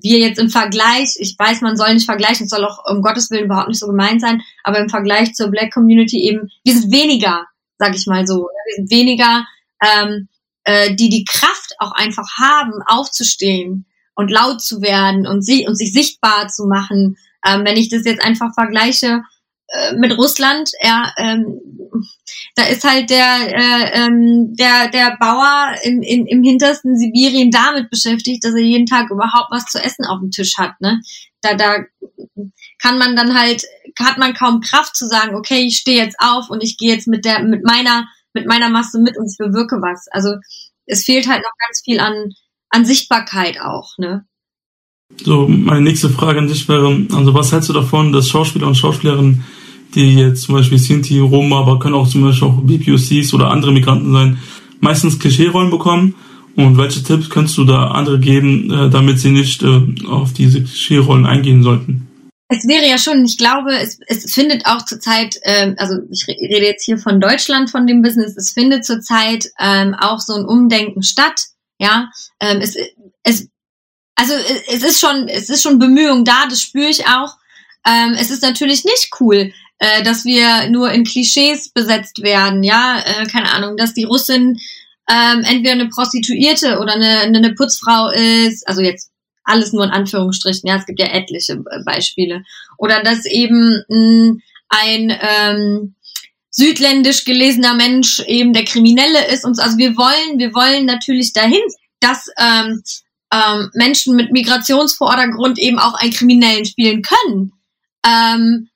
wir 0.00 0.18
jetzt 0.18 0.38
im 0.38 0.50
Vergleich, 0.50 1.14
ich 1.18 1.36
weiß, 1.38 1.60
man 1.60 1.76
soll 1.76 1.94
nicht 1.94 2.06
vergleichen, 2.06 2.44
es 2.44 2.50
soll 2.50 2.64
auch 2.64 2.84
um 2.90 3.02
Gottes 3.02 3.30
Willen 3.30 3.44
überhaupt 3.44 3.68
nicht 3.68 3.78
so 3.78 3.86
gemeint 3.86 4.20
sein, 4.20 4.42
aber 4.64 4.78
im 4.78 4.88
Vergleich 4.88 5.34
zur 5.34 5.48
Black 5.48 5.72
Community 5.72 6.18
eben, 6.28 6.50
wir 6.64 6.74
sind 6.74 6.92
weniger, 6.92 7.46
sag 7.78 7.94
ich 7.94 8.06
mal 8.06 8.26
so, 8.26 8.48
wir 8.66 8.74
sind 8.76 8.90
weniger, 8.90 9.46
ähm, 9.82 10.28
äh, 10.64 10.94
die 10.94 11.08
die 11.08 11.24
Kraft 11.24 11.74
auch 11.78 11.92
einfach 11.92 12.28
haben, 12.38 12.72
aufzustehen 12.86 13.86
und 14.14 14.30
laut 14.30 14.60
zu 14.60 14.82
werden 14.82 15.26
und, 15.26 15.42
sie, 15.42 15.66
und 15.66 15.76
sich 15.76 15.92
sichtbar 15.92 16.48
zu 16.48 16.66
machen. 16.66 17.16
Ähm, 17.46 17.64
wenn 17.64 17.76
ich 17.76 17.88
das 17.88 18.04
jetzt 18.04 18.22
einfach 18.22 18.54
vergleiche 18.54 19.22
äh, 19.68 19.94
mit 19.94 20.16
Russland, 20.16 20.70
ja, 20.82 21.12
ähm, 21.16 21.60
da 22.54 22.64
ist 22.64 22.84
halt 22.84 23.10
der, 23.10 23.48
äh, 23.48 24.06
ähm, 24.06 24.54
der, 24.54 24.88
der 24.90 25.16
Bauer 25.18 25.74
im, 25.82 26.02
in, 26.02 26.26
im 26.26 26.42
hintersten 26.42 26.96
Sibirien 26.96 27.50
damit 27.50 27.90
beschäftigt, 27.90 28.44
dass 28.44 28.54
er 28.54 28.62
jeden 28.62 28.86
Tag 28.86 29.10
überhaupt 29.10 29.50
was 29.50 29.66
zu 29.66 29.82
essen 29.82 30.04
auf 30.04 30.20
dem 30.20 30.30
Tisch 30.30 30.58
hat. 30.58 30.80
Ne? 30.80 31.00
Da, 31.40 31.54
da 31.54 31.78
kann 32.80 32.98
man 32.98 33.16
dann 33.16 33.38
halt, 33.38 33.64
hat 33.98 34.18
man 34.18 34.34
kaum 34.34 34.60
Kraft 34.60 34.96
zu 34.96 35.06
sagen, 35.06 35.34
okay, 35.34 35.60
ich 35.66 35.78
stehe 35.78 36.02
jetzt 36.02 36.16
auf 36.18 36.50
und 36.50 36.62
ich 36.62 36.76
gehe 36.76 36.92
jetzt 36.92 37.08
mit 37.08 37.24
der, 37.24 37.42
mit 37.42 37.64
meiner, 37.64 38.06
mit 38.34 38.46
meiner 38.46 38.68
Masse 38.68 39.00
mit 39.00 39.16
und 39.16 39.26
ich 39.26 39.36
bewirke 39.38 39.76
was. 39.76 40.06
Also 40.10 40.34
es 40.86 41.04
fehlt 41.04 41.28
halt 41.28 41.42
noch 41.42 41.52
ganz 41.66 41.82
viel 41.84 42.00
an, 42.00 42.32
an 42.70 42.84
Sichtbarkeit 42.84 43.60
auch, 43.60 43.96
ne? 43.98 44.24
So, 45.22 45.46
meine 45.46 45.82
nächste 45.82 46.08
Frage 46.08 46.38
an 46.38 46.48
dich 46.48 46.66
wäre, 46.70 47.06
also 47.12 47.34
was 47.34 47.52
hältst 47.52 47.68
du 47.68 47.74
davon, 47.74 48.12
dass 48.12 48.28
Schauspieler 48.28 48.66
und 48.66 48.76
Schauspielerinnen 48.76 49.44
die 49.94 50.14
jetzt 50.14 50.42
zum 50.42 50.54
Beispiel 50.54 50.78
Sinti, 50.78 51.18
Roma, 51.18 51.60
aber 51.60 51.78
können 51.78 51.94
auch 51.94 52.08
zum 52.08 52.22
Beispiel 52.22 52.48
auch 52.48 52.60
BPOCs 52.62 53.34
oder 53.34 53.50
andere 53.50 53.72
Migranten 53.72 54.12
sein, 54.12 54.38
meistens 54.80 55.18
Klischeerollen 55.18 55.70
bekommen. 55.70 56.14
Und 56.54 56.76
welche 56.76 57.02
Tipps 57.02 57.30
kannst 57.30 57.56
du 57.56 57.64
da 57.64 57.88
andere 57.88 58.18
geben, 58.18 58.70
äh, 58.70 58.90
damit 58.90 59.18
sie 59.18 59.30
nicht 59.30 59.62
äh, 59.62 59.82
auf 60.06 60.34
diese 60.34 60.62
Klischeerollen 60.62 61.24
eingehen 61.24 61.62
sollten? 61.62 62.08
Es 62.54 62.68
wäre 62.68 62.86
ja 62.86 62.98
schon, 62.98 63.24
ich 63.24 63.38
glaube, 63.38 63.74
es, 63.78 63.98
es 64.06 64.32
findet 64.34 64.66
auch 64.66 64.84
zurzeit, 64.84 65.40
ähm, 65.44 65.74
also 65.78 65.94
ich 66.10 66.26
rede 66.28 66.66
jetzt 66.66 66.84
hier 66.84 66.98
von 66.98 67.18
Deutschland, 67.18 67.70
von 67.70 67.86
dem 67.86 68.02
Business, 68.02 68.36
es 68.36 68.52
findet 68.52 68.84
zurzeit 68.84 69.48
ähm, 69.58 69.94
auch 69.94 70.20
so 70.20 70.34
ein 70.34 70.44
Umdenken 70.44 71.02
statt. 71.02 71.40
Ja, 71.78 72.10
ähm, 72.40 72.60
es, 72.60 72.76
es, 73.22 73.48
also 74.16 74.34
es 74.68 74.82
ist 74.82 75.00
schon, 75.00 75.28
es 75.28 75.48
ist 75.48 75.62
schon 75.62 75.78
Bemühung 75.78 76.24
da, 76.24 76.46
das 76.46 76.60
spüre 76.60 76.90
ich 76.90 77.06
auch. 77.06 77.36
Ähm, 77.86 78.14
es 78.18 78.30
ist 78.30 78.42
natürlich 78.42 78.84
nicht 78.84 79.10
cool, 79.18 79.52
äh, 79.78 80.02
dass 80.02 80.24
wir 80.24 80.68
nur 80.68 80.92
in 80.92 81.04
Klischees 81.04 81.70
besetzt 81.70 82.22
werden, 82.22 82.62
ja, 82.62 83.02
äh, 83.04 83.26
keine 83.26 83.52
Ahnung, 83.52 83.76
dass 83.76 83.94
die 83.94 84.04
Russin 84.04 84.60
ähm, 85.10 85.42
entweder 85.44 85.72
eine 85.72 85.88
Prostituierte 85.88 86.78
oder 86.78 86.92
eine, 86.92 87.20
eine 87.20 87.54
Putzfrau 87.54 88.10
ist, 88.10 88.68
also 88.68 88.82
jetzt 88.82 89.11
alles 89.44 89.72
nur 89.72 89.84
in 89.84 89.90
Anführungsstrichen, 89.90 90.68
ja, 90.68 90.76
es 90.76 90.86
gibt 90.86 91.00
ja 91.00 91.06
etliche 91.06 91.62
Beispiele. 91.84 92.44
Oder 92.78 93.02
dass 93.02 93.24
eben 93.26 93.82
mh, 93.88 93.96
hm, 93.96 94.42
ein 94.68 95.18
ähm, 95.20 95.94
südländisch 96.50 97.24
gelesener 97.24 97.74
Mensch 97.74 98.20
eben 98.26 98.52
der 98.52 98.64
Kriminelle 98.64 99.26
ist 99.28 99.44
und 99.44 99.56
so. 99.56 99.62
Also 99.62 99.78
wir 99.78 99.96
wollen, 99.96 100.38
wir 100.38 100.54
wollen 100.54 100.86
natürlich 100.86 101.32
dahin, 101.32 101.62
dass 102.00 102.26
ähm, 102.38 102.82
ähm, 103.32 103.70
Menschen 103.74 104.14
mit 104.14 104.32
Migrationsvordergrund 104.32 105.58
eben 105.58 105.78
auch 105.78 105.94
einen 105.94 106.12
Kriminellen 106.12 106.64
spielen 106.64 107.02
können. 107.02 107.52
Ähm, 108.06 108.68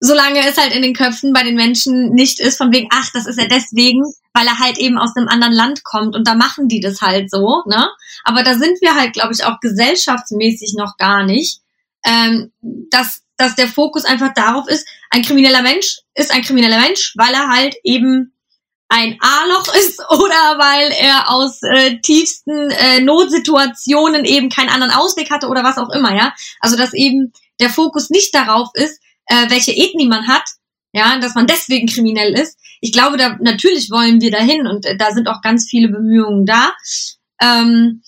solange 0.00 0.40
es 0.48 0.56
halt 0.56 0.74
in 0.74 0.82
den 0.82 0.94
Köpfen 0.94 1.32
bei 1.32 1.42
den 1.42 1.56
Menschen 1.56 2.14
nicht 2.14 2.40
ist, 2.40 2.56
von 2.56 2.72
wegen, 2.72 2.88
ach, 2.90 3.10
das 3.12 3.26
ist 3.26 3.38
ja 3.38 3.46
deswegen, 3.46 4.02
weil 4.32 4.46
er 4.46 4.58
halt 4.58 4.78
eben 4.78 4.98
aus 4.98 5.16
einem 5.16 5.28
anderen 5.28 5.52
Land 5.52 5.84
kommt 5.84 6.14
und 6.14 6.26
da 6.26 6.34
machen 6.34 6.68
die 6.68 6.80
das 6.80 7.00
halt 7.00 7.30
so, 7.30 7.62
ne? 7.66 7.88
Aber 8.24 8.42
da 8.42 8.54
sind 8.54 8.80
wir 8.80 8.94
halt, 8.94 9.12
glaube 9.12 9.32
ich, 9.32 9.44
auch 9.44 9.60
gesellschaftsmäßig 9.60 10.74
noch 10.76 10.96
gar 10.96 11.24
nicht, 11.24 11.60
ähm, 12.04 12.52
dass, 12.90 13.22
dass 13.36 13.56
der 13.56 13.68
Fokus 13.68 14.04
einfach 14.04 14.32
darauf 14.34 14.68
ist, 14.68 14.86
ein 15.10 15.22
krimineller 15.22 15.62
Mensch 15.62 15.98
ist 16.14 16.32
ein 16.32 16.42
krimineller 16.42 16.78
Mensch, 16.78 17.14
weil 17.16 17.34
er 17.34 17.48
halt 17.48 17.74
eben 17.82 18.32
ein 18.88 19.18
A-Loch 19.20 19.74
ist 19.74 20.00
oder 20.10 20.58
weil 20.58 20.92
er 20.92 21.30
aus 21.30 21.60
äh, 21.62 21.98
tiefsten 22.00 22.70
äh, 22.70 23.00
Notsituationen 23.00 24.24
eben 24.24 24.50
keinen 24.50 24.68
anderen 24.68 24.92
Ausweg 24.92 25.30
hatte 25.30 25.48
oder 25.48 25.64
was 25.64 25.78
auch 25.78 25.90
immer, 25.90 26.14
ja. 26.14 26.34
Also 26.60 26.76
dass 26.76 26.92
eben 26.92 27.32
der 27.58 27.70
Fokus 27.70 28.10
nicht 28.10 28.34
darauf 28.34 28.68
ist, 28.74 29.00
äh, 29.26 29.48
welche 29.48 29.72
Ethnie 29.72 30.08
man 30.08 30.26
hat, 30.26 30.44
ja, 30.92 31.18
dass 31.18 31.34
man 31.34 31.46
deswegen 31.46 31.86
kriminell 31.86 32.32
ist. 32.32 32.58
Ich 32.80 32.92
glaube, 32.92 33.16
da 33.16 33.36
natürlich 33.40 33.90
wollen 33.90 34.20
wir 34.20 34.30
dahin 34.30 34.66
und 34.66 34.86
äh, 34.86 34.96
da 34.96 35.12
sind 35.12 35.28
auch 35.28 35.42
ganz 35.42 35.68
viele 35.68 35.88
Bemühungen 35.88 36.46
da. 36.46 36.72
Ähm, 37.40 38.02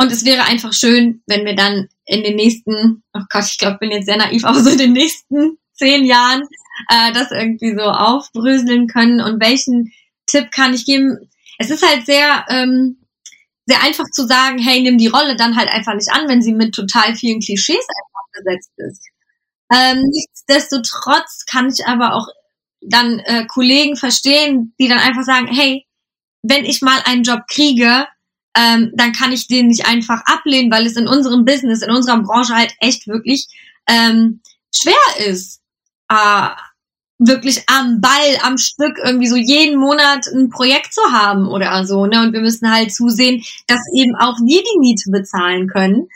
und 0.00 0.12
es 0.12 0.24
wäre 0.24 0.44
einfach 0.44 0.72
schön, 0.72 1.22
wenn 1.26 1.44
wir 1.44 1.56
dann 1.56 1.88
in 2.04 2.22
den 2.22 2.36
nächsten, 2.36 3.02
oh 3.12 3.22
Gott, 3.28 3.46
ich 3.46 3.58
glaube, 3.58 3.78
bin 3.78 3.90
jetzt 3.90 4.06
sehr 4.06 4.16
naiv, 4.16 4.44
aber 4.44 4.62
so 4.62 4.70
in 4.70 4.78
den 4.78 4.92
nächsten 4.92 5.58
zehn 5.74 6.04
Jahren 6.04 6.42
äh, 6.88 7.12
das 7.12 7.30
irgendwie 7.30 7.74
so 7.74 7.82
aufbröseln 7.82 8.86
können. 8.86 9.20
Und 9.20 9.40
welchen 9.42 9.92
Tipp 10.26 10.50
kann 10.52 10.74
ich 10.74 10.84
geben? 10.84 11.28
Es 11.58 11.70
ist 11.70 11.86
halt 11.86 12.06
sehr, 12.06 12.44
ähm, 12.48 12.98
sehr 13.66 13.82
einfach 13.82 14.06
zu 14.10 14.26
sagen, 14.26 14.58
hey, 14.58 14.80
nimm 14.80 14.98
die 14.98 15.08
Rolle 15.08 15.36
dann 15.36 15.56
halt 15.56 15.68
einfach 15.68 15.94
nicht 15.94 16.10
an, 16.10 16.28
wenn 16.28 16.42
sie 16.42 16.52
mit 16.52 16.74
total 16.74 17.14
vielen 17.16 17.40
Klischees 17.40 17.76
einfach 17.76 18.44
besetzt 18.44 18.72
ist. 18.76 19.02
Ähm, 19.70 20.02
nichtsdestotrotz 20.10 21.44
kann 21.46 21.68
ich 21.68 21.86
aber 21.86 22.14
auch 22.14 22.28
dann 22.80 23.18
äh, 23.20 23.46
Kollegen 23.46 23.96
verstehen, 23.96 24.74
die 24.80 24.88
dann 24.88 24.98
einfach 24.98 25.24
sagen, 25.24 25.48
hey, 25.48 25.86
wenn 26.42 26.64
ich 26.64 26.82
mal 26.82 27.00
einen 27.04 27.22
Job 27.22 27.42
kriege, 27.48 28.06
ähm, 28.56 28.92
dann 28.94 29.12
kann 29.12 29.32
ich 29.32 29.46
den 29.46 29.68
nicht 29.68 29.86
einfach 29.86 30.22
ablehnen, 30.24 30.70
weil 30.70 30.86
es 30.86 30.96
in 30.96 31.06
unserem 31.06 31.44
Business, 31.44 31.82
in 31.82 31.90
unserer 31.90 32.22
Branche 32.22 32.54
halt 32.54 32.74
echt 32.80 33.06
wirklich 33.06 33.46
ähm, 33.88 34.40
schwer 34.74 35.26
ist, 35.26 35.60
äh, 36.08 36.48
wirklich 37.18 37.64
am 37.68 38.00
Ball, 38.00 38.38
am 38.42 38.58
Stück 38.58 38.98
irgendwie 39.04 39.26
so 39.26 39.36
jeden 39.36 39.78
Monat 39.78 40.26
ein 40.28 40.50
Projekt 40.50 40.94
zu 40.94 41.02
haben 41.10 41.48
oder 41.48 41.84
so. 41.84 42.06
Ne? 42.06 42.22
Und 42.22 42.32
wir 42.32 42.40
müssen 42.40 42.72
halt 42.72 42.92
zusehen, 42.92 43.42
dass 43.66 43.80
eben 43.92 44.14
auch 44.16 44.36
wir 44.38 44.62
die 44.62 44.78
Miete 44.78 45.10
bezahlen 45.10 45.66
können. 45.68 46.08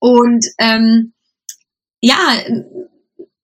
Und 0.00 0.44
ähm, 0.58 1.12
ja, 2.00 2.18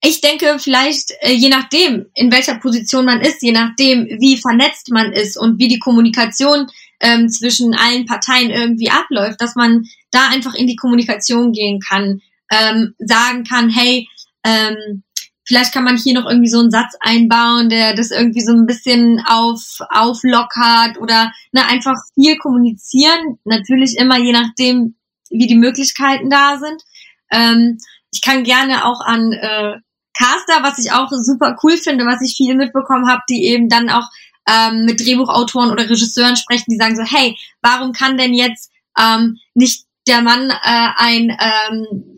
ich 0.04 0.20
denke 0.20 0.58
vielleicht, 0.58 1.12
äh, 1.20 1.32
je 1.32 1.48
nachdem, 1.48 2.06
in 2.14 2.30
welcher 2.30 2.56
Position 2.56 3.06
man 3.06 3.22
ist, 3.22 3.42
je 3.42 3.52
nachdem, 3.52 4.06
wie 4.20 4.36
vernetzt 4.36 4.90
man 4.90 5.12
ist 5.12 5.38
und 5.38 5.58
wie 5.58 5.68
die 5.68 5.78
Kommunikation 5.78 6.68
ähm, 7.00 7.28
zwischen 7.30 7.74
allen 7.74 8.04
Parteien 8.04 8.50
irgendwie 8.50 8.90
abläuft, 8.90 9.40
dass 9.40 9.56
man 9.56 9.84
da 10.10 10.28
einfach 10.28 10.54
in 10.54 10.66
die 10.66 10.76
Kommunikation 10.76 11.52
gehen 11.52 11.80
kann, 11.80 12.20
ähm, 12.52 12.94
sagen 12.98 13.44
kann, 13.44 13.70
hey, 13.70 14.06
ähm, 14.44 15.02
vielleicht 15.46 15.72
kann 15.72 15.84
man 15.84 15.96
hier 15.96 16.14
noch 16.14 16.28
irgendwie 16.28 16.50
so 16.50 16.60
einen 16.60 16.70
Satz 16.70 16.94
einbauen, 17.00 17.70
der 17.70 17.94
das 17.94 18.10
irgendwie 18.10 18.42
so 18.42 18.52
ein 18.52 18.66
bisschen 18.66 19.22
auf, 19.26 19.78
auflockert 19.88 20.98
oder 21.00 21.32
ne, 21.52 21.66
einfach 21.66 21.96
viel 22.14 22.36
kommunizieren. 22.36 23.38
Natürlich 23.44 23.96
immer 23.96 24.18
je 24.18 24.32
nachdem, 24.32 24.96
wie 25.30 25.46
die 25.46 25.56
Möglichkeiten 25.56 26.28
da 26.28 26.58
sind. 26.58 26.82
Ähm, 27.30 27.78
ich 28.12 28.20
kann 28.20 28.44
gerne 28.44 28.84
auch 28.84 29.00
an 29.00 29.32
äh, 29.32 29.78
Caster, 30.16 30.62
was 30.62 30.78
ich 30.78 30.92
auch 30.92 31.08
super 31.10 31.56
cool 31.62 31.76
finde, 31.76 32.06
was 32.06 32.22
ich 32.22 32.36
viel 32.36 32.54
mitbekommen 32.54 33.08
habe, 33.08 33.22
die 33.28 33.44
eben 33.46 33.68
dann 33.68 33.90
auch 33.90 34.08
ähm, 34.48 34.84
mit 34.84 35.00
Drehbuchautoren 35.00 35.70
oder 35.70 35.88
Regisseuren 35.88 36.36
sprechen, 36.36 36.66
die 36.68 36.76
sagen 36.76 36.96
so, 36.96 37.02
hey, 37.02 37.36
warum 37.62 37.92
kann 37.92 38.16
denn 38.16 38.34
jetzt 38.34 38.70
ähm, 38.98 39.38
nicht 39.54 39.86
der 40.06 40.22
Mann 40.22 40.50
äh, 40.50 40.88
ein 40.96 41.30
ähm, 41.30 42.16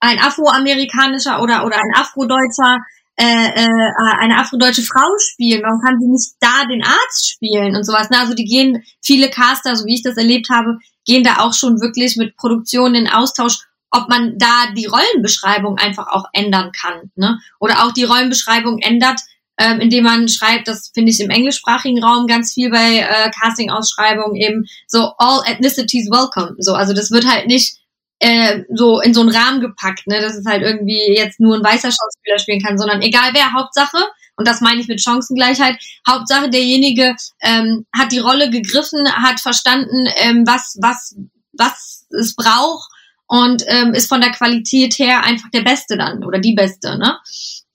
ein 0.00 0.18
afroamerikanischer 0.18 1.42
oder 1.42 1.64
oder 1.64 1.76
ein 1.76 1.94
afrodeutscher 1.94 2.78
äh, 3.16 3.24
äh, 3.24 3.94
eine 4.20 4.38
afrodeutsche 4.38 4.82
Frau 4.82 5.08
spielen? 5.18 5.62
Warum 5.62 5.80
kann 5.80 5.98
sie 6.00 6.08
nicht 6.08 6.34
da 6.40 6.64
den 6.66 6.84
Arzt 6.84 7.30
spielen 7.30 7.76
und 7.76 7.84
sowas? 7.84 8.10
Ne? 8.10 8.18
Also 8.18 8.34
die 8.34 8.44
gehen, 8.44 8.82
viele 9.02 9.30
Caster, 9.30 9.76
so 9.76 9.86
wie 9.86 9.94
ich 9.94 10.02
das 10.02 10.16
erlebt 10.16 10.48
habe, 10.50 10.78
gehen 11.04 11.24
da 11.24 11.38
auch 11.38 11.54
schon 11.54 11.80
wirklich 11.80 12.16
mit 12.16 12.36
Produktionen 12.36 12.94
in 12.94 13.08
Austausch, 13.08 13.58
ob 13.94 14.08
man 14.08 14.36
da 14.38 14.66
die 14.76 14.86
Rollenbeschreibung 14.86 15.78
einfach 15.78 16.08
auch 16.08 16.24
ändern 16.32 16.72
kann. 16.72 17.12
Ne? 17.14 17.38
Oder 17.60 17.84
auch 17.84 17.92
die 17.92 18.04
Rollenbeschreibung 18.04 18.80
ändert, 18.80 19.20
ähm, 19.56 19.78
indem 19.78 20.04
man 20.04 20.28
schreibt, 20.28 20.66
das 20.66 20.90
finde 20.92 21.12
ich 21.12 21.20
im 21.20 21.30
englischsprachigen 21.30 22.02
Raum 22.02 22.26
ganz 22.26 22.52
viel 22.54 22.70
bei 22.70 22.98
äh, 22.98 23.30
Casting-Ausschreibungen 23.30 24.34
eben 24.34 24.64
so 24.88 25.12
all 25.18 25.42
ethnicities 25.46 26.10
welcome. 26.10 26.56
So, 26.58 26.74
also 26.74 26.92
das 26.92 27.12
wird 27.12 27.24
halt 27.24 27.46
nicht 27.46 27.76
äh, 28.18 28.62
so 28.74 29.00
in 29.00 29.14
so 29.14 29.20
einen 29.20 29.30
Rahmen 29.30 29.60
gepackt, 29.60 30.08
ne, 30.08 30.20
dass 30.20 30.34
es 30.34 30.44
halt 30.44 30.62
irgendwie 30.62 31.14
jetzt 31.16 31.38
nur 31.38 31.56
ein 31.56 31.64
weißer 31.64 31.90
Schauspieler 31.90 32.38
spielen 32.40 32.62
kann, 32.62 32.78
sondern 32.78 33.00
egal 33.00 33.30
wer, 33.32 33.52
Hauptsache, 33.52 33.98
und 34.36 34.48
das 34.48 34.60
meine 34.60 34.80
ich 34.80 34.88
mit 34.88 35.00
Chancengleichheit, 35.00 35.76
Hauptsache 36.08 36.50
derjenige 36.50 37.14
ähm, 37.40 37.86
hat 37.96 38.10
die 38.10 38.18
Rolle 38.18 38.50
gegriffen, 38.50 39.06
hat 39.08 39.38
verstanden, 39.38 40.08
ähm, 40.16 40.44
was, 40.44 40.76
was, 40.80 41.14
was 41.52 42.06
es 42.10 42.34
braucht 42.34 42.90
und 43.26 43.64
ähm, 43.66 43.94
ist 43.94 44.08
von 44.08 44.20
der 44.20 44.32
Qualität 44.32 44.98
her 44.98 45.24
einfach 45.24 45.50
der 45.50 45.62
Beste 45.62 45.96
dann 45.96 46.24
oder 46.24 46.38
die 46.38 46.54
Beste, 46.54 46.98
ne? 46.98 47.18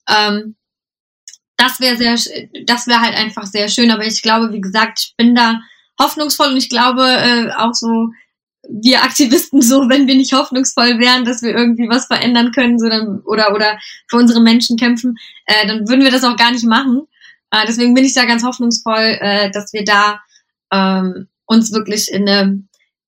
Ähm, 0.07 0.55
das 1.57 1.79
wäre 1.79 1.97
sehr, 1.97 2.15
das 2.65 2.87
wäre 2.87 3.01
halt 3.01 3.15
einfach 3.15 3.45
sehr 3.45 3.67
schön, 3.67 3.91
aber 3.91 4.05
ich 4.05 4.21
glaube, 4.21 4.53
wie 4.53 4.61
gesagt, 4.61 4.99
ich 5.01 5.13
bin 5.17 5.35
da 5.35 5.59
hoffnungsvoll 5.99 6.49
und 6.49 6.57
ich 6.57 6.69
glaube 6.69 7.03
äh, 7.03 7.51
auch 7.51 7.73
so, 7.73 8.11
wir 8.69 9.03
Aktivisten 9.03 9.61
so, 9.61 9.89
wenn 9.89 10.07
wir 10.07 10.15
nicht 10.15 10.33
hoffnungsvoll 10.33 10.99
wären, 10.99 11.25
dass 11.25 11.41
wir 11.41 11.51
irgendwie 11.51 11.89
was 11.89 12.05
verändern 12.05 12.51
können, 12.51 12.79
so 12.79 12.87
dann, 12.87 13.21
oder, 13.25 13.53
oder 13.53 13.77
für 14.07 14.17
unsere 14.17 14.41
Menschen 14.41 14.77
kämpfen, 14.77 15.17
äh, 15.45 15.67
dann 15.67 15.87
würden 15.87 16.03
wir 16.03 16.11
das 16.11 16.23
auch 16.23 16.37
gar 16.37 16.51
nicht 16.51 16.65
machen. 16.65 17.03
Äh, 17.51 17.65
deswegen 17.67 17.93
bin 17.93 18.05
ich 18.05 18.13
da 18.13 18.25
ganz 18.25 18.43
hoffnungsvoll, 18.43 19.17
äh, 19.19 19.51
dass 19.51 19.73
wir 19.73 19.83
da 19.83 20.21
ähm, 20.71 21.27
uns 21.45 21.73
wirklich 21.73 22.11
in 22.11 22.29
eine, 22.29 22.63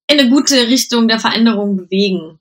in 0.09 0.19
eine 0.19 0.29
gute 0.29 0.67
Richtung 0.67 1.07
der 1.07 1.19
Veränderung 1.19 1.77
bewegen. 1.77 2.39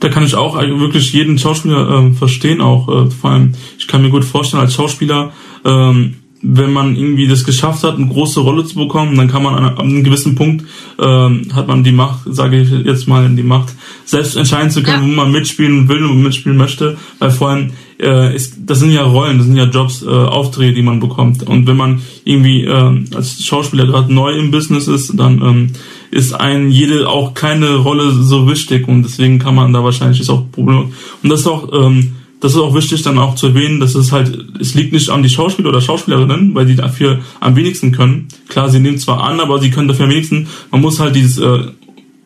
Da 0.00 0.08
kann 0.08 0.24
ich 0.24 0.34
auch 0.34 0.56
wirklich 0.56 1.12
jeden 1.12 1.38
Schauspieler 1.38 1.88
äh, 1.88 2.12
verstehen, 2.12 2.60
auch 2.60 2.88
äh, 2.88 3.10
vor 3.10 3.30
allem, 3.30 3.54
ich 3.78 3.88
kann 3.88 4.02
mir 4.02 4.10
gut 4.10 4.24
vorstellen, 4.24 4.62
als 4.62 4.74
Schauspieler, 4.74 5.32
ähm, 5.64 6.16
wenn 6.46 6.72
man 6.72 6.94
irgendwie 6.94 7.26
das 7.26 7.44
geschafft 7.44 7.84
hat, 7.84 7.96
eine 7.96 8.06
große 8.06 8.40
Rolle 8.40 8.66
zu 8.66 8.74
bekommen, 8.74 9.16
dann 9.16 9.28
kann 9.28 9.42
man 9.42 9.54
an, 9.54 9.78
einem 9.78 10.04
gewissen 10.04 10.34
Punkt 10.34 10.66
ähm, 11.00 11.48
hat 11.54 11.68
man 11.68 11.84
die 11.84 11.92
Macht, 11.92 12.20
sage 12.26 12.60
ich 12.60 12.70
jetzt 12.70 13.08
mal, 13.08 13.26
die 13.30 13.42
Macht, 13.42 13.74
selbst 14.04 14.36
entscheiden 14.36 14.70
zu 14.70 14.82
können, 14.82 15.04
ja. 15.04 15.08
wo 15.08 15.14
man 15.14 15.32
mitspielen 15.32 15.88
will 15.88 16.04
und 16.04 16.22
mitspielen 16.22 16.58
möchte, 16.58 16.98
weil 17.18 17.30
vor 17.30 17.48
allem 17.48 17.72
äh, 18.00 18.34
ist, 18.34 18.56
das 18.66 18.80
sind 18.80 18.90
ja 18.90 19.02
Rollen, 19.02 19.38
das 19.38 19.46
sind 19.46 19.56
ja 19.56 19.64
Jobs, 19.64 20.02
äh, 20.02 20.08
Aufträge, 20.08 20.74
die 20.74 20.82
man 20.82 21.00
bekommt. 21.00 21.42
Und 21.42 21.66
wenn 21.66 21.76
man 21.76 22.02
irgendwie 22.24 22.64
äh, 22.64 23.04
als 23.14 23.44
Schauspieler 23.44 23.86
gerade 23.86 24.12
neu 24.12 24.32
im 24.32 24.50
Business 24.50 24.88
ist, 24.88 25.18
dann 25.18 25.42
ähm, 25.42 25.70
ist 26.10 26.32
ein 26.32 26.70
jede 26.70 27.08
auch 27.08 27.34
keine 27.34 27.76
Rolle 27.76 28.12
so 28.12 28.48
wichtig 28.48 28.88
und 28.88 29.02
deswegen 29.02 29.38
kann 29.38 29.54
man 29.54 29.72
da 29.72 29.82
wahrscheinlich 29.82 30.20
ist 30.20 30.30
auch 30.30 30.50
Probleme. 30.50 30.90
Und 31.22 31.30
das 31.30 31.40
ist 31.40 31.46
auch 31.46 31.72
ähm, 31.72 32.12
das 32.44 32.52
ist 32.52 32.58
auch 32.58 32.74
wichtig 32.74 33.00
dann 33.00 33.16
auch 33.16 33.36
zu 33.36 33.46
erwähnen, 33.46 33.80
dass 33.80 33.94
es 33.94 34.12
halt, 34.12 34.46
es 34.60 34.74
liegt 34.74 34.92
nicht 34.92 35.08
an 35.08 35.22
die 35.22 35.30
Schauspieler 35.30 35.70
oder 35.70 35.80
Schauspielerinnen, 35.80 36.54
weil 36.54 36.66
die 36.66 36.76
dafür 36.76 37.20
am 37.40 37.56
wenigsten 37.56 37.90
können. 37.90 38.28
Klar, 38.50 38.68
sie 38.68 38.80
nehmen 38.80 38.98
zwar 38.98 39.22
an, 39.22 39.40
aber 39.40 39.60
sie 39.60 39.70
können 39.70 39.88
dafür 39.88 40.04
am 40.04 40.10
wenigsten. 40.10 40.46
Man 40.70 40.82
muss 40.82 41.00
halt 41.00 41.16
dieses 41.16 41.38
äh, 41.38 41.68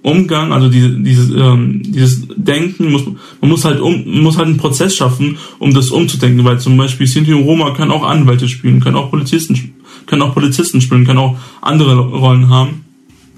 Umgang, 0.09 0.53
also 0.53 0.68
diese, 0.68 0.90
dieses, 0.90 1.31
ähm, 1.31 1.83
dieses 1.85 2.27
Denken, 2.37 2.90
muss, 2.90 3.05
man 3.40 3.51
muss 3.51 3.64
halt 3.64 3.81
um, 3.81 4.23
muss 4.23 4.37
halt 4.37 4.49
einen 4.49 4.57
Prozess 4.57 4.97
schaffen, 4.97 5.38
um 5.59 5.73
das 5.75 5.90
umzudenken, 5.90 6.44
weil 6.44 6.61
zum 6.61 6.77
Beispiel 6.77 7.07
Sinti 7.07 7.33
und 7.33 7.44
Roma 7.44 7.73
können 7.73 7.90
auch 7.90 8.05
Anwälte 8.05 8.49
spielen, 8.49 8.81
können 8.81 8.97
auch 8.97 9.11
Polizisten, 9.11 9.73
können 10.07 10.23
auch 10.23 10.35
Polizisten 10.35 10.81
spielen, 10.81 11.07
können 11.07 11.18
auch 11.18 11.37
andere 11.61 11.99
Rollen 11.99 12.49
haben. 12.49 12.85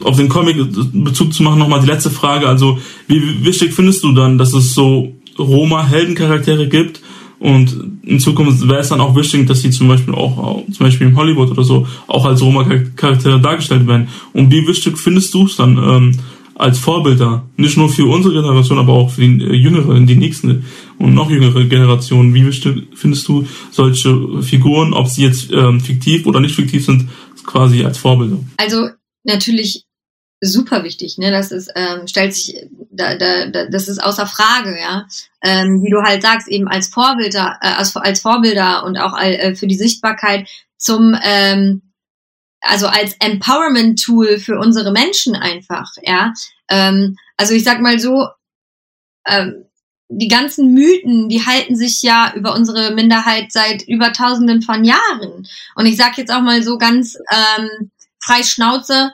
Auf 0.02 0.16
den 0.16 0.28
Comic 0.28 0.56
Bezug 0.92 1.34
zu 1.34 1.42
machen, 1.42 1.58
nochmal 1.58 1.80
die 1.80 1.86
letzte 1.86 2.10
Frage, 2.10 2.48
also 2.48 2.78
wie 3.06 3.44
wichtig 3.44 3.74
findest 3.74 4.02
du 4.02 4.12
dann, 4.12 4.38
dass 4.38 4.54
es 4.54 4.72
so 4.72 5.12
Roma-Heldencharaktere 5.38 6.68
gibt. 6.68 7.00
Und 7.40 7.74
in 8.02 8.20
Zukunft 8.20 8.68
wäre 8.68 8.80
es 8.80 8.90
dann 8.90 9.00
auch 9.00 9.16
wichtig, 9.16 9.46
dass 9.46 9.62
sie 9.62 9.70
zum 9.70 9.88
Beispiel 9.88 10.14
auch, 10.14 10.62
zum 10.70 10.84
Beispiel 10.84 11.06
in 11.06 11.16
Hollywood 11.16 11.50
oder 11.50 11.64
so, 11.64 11.86
auch 12.06 12.26
als 12.26 12.42
Roma-Charaktere 12.42 13.40
dargestellt 13.40 13.86
werden. 13.86 14.08
Und 14.34 14.50
wie 14.52 14.66
wichtig 14.66 14.98
findest 14.98 15.32
du 15.32 15.46
es 15.46 15.56
dann 15.56 15.78
ähm, 15.78 16.12
als 16.54 16.78
Vorbilder? 16.78 17.48
Nicht 17.56 17.76
nur 17.76 17.88
für 17.88 18.06
unsere 18.06 18.34
Generation, 18.34 18.78
aber 18.78 18.92
auch 18.92 19.10
für 19.10 19.22
die 19.22 19.44
äh, 19.44 19.54
jüngere, 19.54 19.98
die 20.00 20.16
nächste 20.16 20.62
und 20.98 21.14
noch 21.14 21.30
jüngere 21.30 21.64
Generationen. 21.64 22.34
Wie 22.34 22.50
findest 22.94 23.28
du 23.28 23.46
solche 23.70 24.42
Figuren, 24.42 24.92
ob 24.92 25.08
sie 25.08 25.22
jetzt 25.22 25.50
ähm, 25.52 25.80
fiktiv 25.80 26.26
oder 26.26 26.40
nicht 26.40 26.54
fiktiv 26.54 26.84
sind, 26.84 27.08
quasi 27.46 27.84
als 27.84 27.98
Vorbilder? 27.98 28.38
Also 28.56 28.88
natürlich 29.24 29.84
super 30.40 30.84
wichtig, 30.84 31.18
ne? 31.18 31.30
Das 31.30 31.52
ist, 31.52 31.70
ähm, 31.74 32.06
stellt 32.06 32.34
sich, 32.34 32.54
da, 32.90 33.14
da, 33.16 33.46
da, 33.46 33.66
das 33.66 33.88
ist 33.88 34.02
außer 34.02 34.26
Frage, 34.26 34.78
ja. 34.80 35.06
Ähm, 35.42 35.82
wie 35.82 35.90
du 35.90 36.02
halt 36.02 36.22
sagst, 36.22 36.48
eben 36.48 36.68
als 36.68 36.88
Vorbilder, 36.88 37.58
äh, 37.60 37.68
als, 37.68 37.94
als 37.96 38.20
Vorbilder 38.20 38.84
und 38.84 38.96
auch 38.96 39.18
äh, 39.18 39.54
für 39.54 39.66
die 39.66 39.76
Sichtbarkeit 39.76 40.48
zum, 40.76 41.14
ähm, 41.22 41.82
also 42.60 42.86
als 42.86 43.16
Empowerment-Tool 43.20 44.38
für 44.38 44.58
unsere 44.58 44.92
Menschen 44.92 45.34
einfach, 45.34 45.90
ja. 46.02 46.32
Ähm, 46.68 47.16
also 47.36 47.54
ich 47.54 47.64
sag 47.64 47.80
mal 47.80 47.98
so, 47.98 48.28
ähm, 49.26 49.64
die 50.12 50.28
ganzen 50.28 50.74
Mythen, 50.74 51.28
die 51.28 51.46
halten 51.46 51.76
sich 51.76 52.02
ja 52.02 52.32
über 52.34 52.54
unsere 52.54 52.92
Minderheit 52.92 53.52
seit 53.52 53.82
über 53.82 54.12
tausenden 54.12 54.60
von 54.60 54.84
Jahren. 54.84 55.46
Und 55.76 55.86
ich 55.86 55.96
sag 55.96 56.18
jetzt 56.18 56.32
auch 56.32 56.42
mal 56.42 56.62
so 56.64 56.78
ganz 56.78 57.16
ähm, 57.30 57.90
frei 58.18 58.42
Schnauze, 58.42 59.12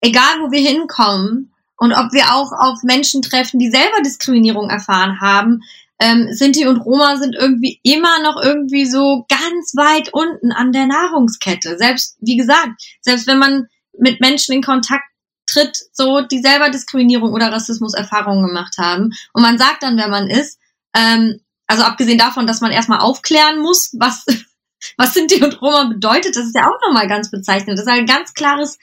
egal 0.00 0.40
wo 0.40 0.50
wir 0.50 0.66
hinkommen 0.66 1.52
und 1.76 1.92
ob 1.92 2.12
wir 2.12 2.34
auch 2.34 2.52
auf 2.52 2.82
Menschen 2.82 3.20
treffen, 3.20 3.58
die 3.58 3.70
selber 3.70 4.00
Diskriminierung 4.02 4.70
erfahren 4.70 5.20
haben, 5.20 5.62
ähm, 6.00 6.28
Sinti 6.32 6.66
und 6.66 6.78
Roma 6.78 7.16
sind 7.16 7.34
irgendwie 7.34 7.80
immer 7.82 8.22
noch 8.22 8.40
irgendwie 8.42 8.86
so 8.86 9.26
ganz 9.28 9.74
weit 9.74 10.10
unten 10.12 10.52
an 10.52 10.72
der 10.72 10.86
Nahrungskette. 10.86 11.76
Selbst, 11.76 12.16
wie 12.20 12.36
gesagt, 12.36 12.80
selbst 13.00 13.26
wenn 13.26 13.38
man 13.38 13.66
mit 13.98 14.20
Menschen 14.20 14.54
in 14.54 14.62
Kontakt 14.62 15.04
tritt, 15.50 15.76
so 15.92 16.20
die 16.20 16.40
selber 16.40 16.70
Diskriminierung 16.70 17.32
oder 17.32 17.50
Rassismus-Erfahrungen 17.50 18.46
gemacht 18.46 18.76
haben 18.78 19.10
und 19.32 19.42
man 19.42 19.58
sagt 19.58 19.82
dann, 19.82 19.96
wer 19.96 20.08
man 20.08 20.28
ist, 20.28 20.58
ähm, 20.94 21.40
also 21.66 21.82
abgesehen 21.82 22.18
davon, 22.18 22.46
dass 22.46 22.60
man 22.60 22.70
erstmal 22.70 23.00
aufklären 23.00 23.60
muss, 23.60 23.94
was 23.98 24.24
was 24.96 25.14
Sinti 25.14 25.42
und 25.42 25.60
Roma 25.60 25.84
bedeutet, 25.84 26.36
das 26.36 26.46
ist 26.46 26.54
ja 26.54 26.68
auch 26.68 26.86
nochmal 26.86 27.08
ganz 27.08 27.30
bezeichnend. 27.30 27.78
Das 27.78 27.86
ist 27.86 27.92
ein 27.92 28.06
ganz 28.06 28.32
klares 28.34 28.78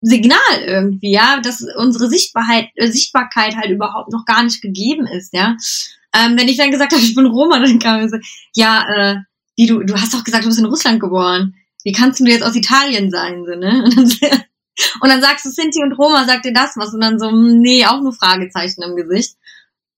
Signal 0.00 0.38
irgendwie, 0.64 1.12
ja, 1.12 1.40
dass 1.40 1.64
unsere 1.76 2.08
Sichtbarkeit, 2.08 2.68
Sichtbarkeit 2.78 3.56
halt 3.56 3.70
überhaupt 3.70 4.12
noch 4.12 4.24
gar 4.26 4.42
nicht 4.42 4.60
gegeben 4.60 5.06
ist, 5.06 5.32
ja. 5.32 5.56
Ähm, 6.14 6.38
wenn 6.38 6.48
ich 6.48 6.56
dann 6.56 6.70
gesagt 6.70 6.92
habe, 6.92 7.02
ich 7.02 7.14
bin 7.14 7.26
Roma, 7.26 7.58
dann 7.58 7.78
kam 7.78 8.00
mir 8.00 8.08
so, 8.08 8.16
ja, 8.54 8.84
äh, 8.94 9.16
wie 9.56 9.66
du, 9.66 9.82
du 9.84 9.94
hast 9.94 10.14
doch 10.14 10.24
gesagt, 10.24 10.44
du 10.44 10.48
bist 10.48 10.58
in 10.58 10.66
Russland 10.66 11.00
geboren. 11.00 11.54
Wie 11.84 11.92
kannst 11.92 12.20
du 12.20 12.24
jetzt 12.24 12.42
aus 12.42 12.56
Italien 12.56 13.10
sein, 13.10 13.44
so, 13.44 13.54
ne? 13.54 13.84
Und 13.94 14.22
dann, 14.22 14.44
und 15.00 15.08
dann 15.08 15.20
sagst 15.20 15.44
du 15.44 15.50
Sinti 15.50 15.80
und 15.84 15.92
Roma, 15.92 16.24
sagt 16.24 16.44
dir 16.44 16.52
das 16.52 16.76
was? 16.76 16.92
Und 16.92 17.00
dann 17.00 17.20
so, 17.20 17.28
hm, 17.28 17.60
nee, 17.60 17.86
auch 17.86 18.00
nur 18.00 18.12
Fragezeichen 18.12 18.82
im 18.82 18.96
Gesicht. 18.96 19.36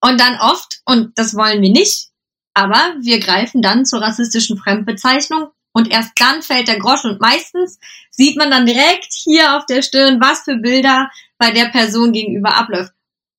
Und 0.03 0.21
dann 0.21 0.39
oft, 0.39 0.81
und 0.85 1.19
das 1.19 1.35
wollen 1.35 1.63
wir 1.63 1.71
nicht, 1.71 2.11
aber 2.53 2.95
wir 3.01 3.19
greifen 3.21 3.63
dann 3.63 3.87
zur 3.87 4.03
rassistischen 4.03 4.59
Fremdbezeichnung 4.59 5.49
und 5.73 5.91
erst 5.91 6.13
dann 6.17 6.43
fällt 6.43 6.69
der 6.69 6.79
Grosch 6.79 7.05
und 7.05 7.21
meistens 7.21 7.79
sieht 8.11 8.37
man 8.37 8.51
dann 8.51 8.65
direkt 8.65 9.13
hier 9.13 9.57
auf 9.57 9.67
der 9.67 9.83
Stirn, 9.83 10.21
was 10.21 10.41
für 10.41 10.57
Bilder 10.57 11.11
bei 11.39 11.51
der 11.51 11.67
Person 11.67 12.13
gegenüber 12.13 12.57
abläuft. 12.57 12.93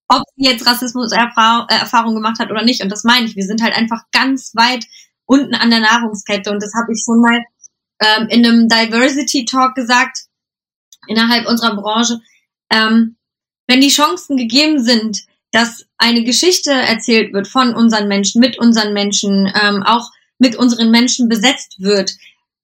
Ob 0.09 0.23
sie 0.35 0.45
jetzt 0.45 0.65
Rassismus-Erfahrung 0.65 2.15
gemacht 2.15 2.39
hat 2.39 2.49
oder 2.49 2.63
nicht. 2.63 2.81
Und 2.81 2.89
das 2.89 3.03
meine 3.03 3.25
ich. 3.25 3.35
Wir 3.35 3.45
sind 3.45 3.61
halt 3.61 3.75
einfach 3.75 4.03
ganz 4.11 4.53
weit 4.55 4.85
unten 5.25 5.55
an 5.55 5.69
der 5.69 5.81
Nahrungskette. 5.81 6.51
Und 6.51 6.63
das 6.63 6.73
habe 6.73 6.93
ich 6.93 7.03
schon 7.03 7.19
mal 7.19 7.43
ähm, 7.99 8.27
in 8.29 8.45
einem 8.45 8.67
Diversity 8.69 9.45
Talk 9.45 9.75
gesagt, 9.75 10.19
innerhalb 11.07 11.47
unserer 11.47 11.75
Branche. 11.75 12.21
Ähm, 12.71 13.17
wenn 13.67 13.81
die 13.81 13.89
Chancen 13.89 14.37
gegeben 14.37 14.81
sind, 14.81 15.25
dass 15.51 15.85
eine 15.97 16.23
Geschichte 16.23 16.71
erzählt 16.71 17.33
wird 17.33 17.47
von 17.47 17.73
unseren 17.73 18.07
Menschen, 18.07 18.39
mit 18.39 18.57
unseren 18.57 18.93
Menschen, 18.93 19.51
ähm, 19.61 19.83
auch 19.83 20.11
mit 20.39 20.55
unseren 20.55 20.91
Menschen 20.91 21.29
besetzt 21.29 21.75
wird. 21.79 22.13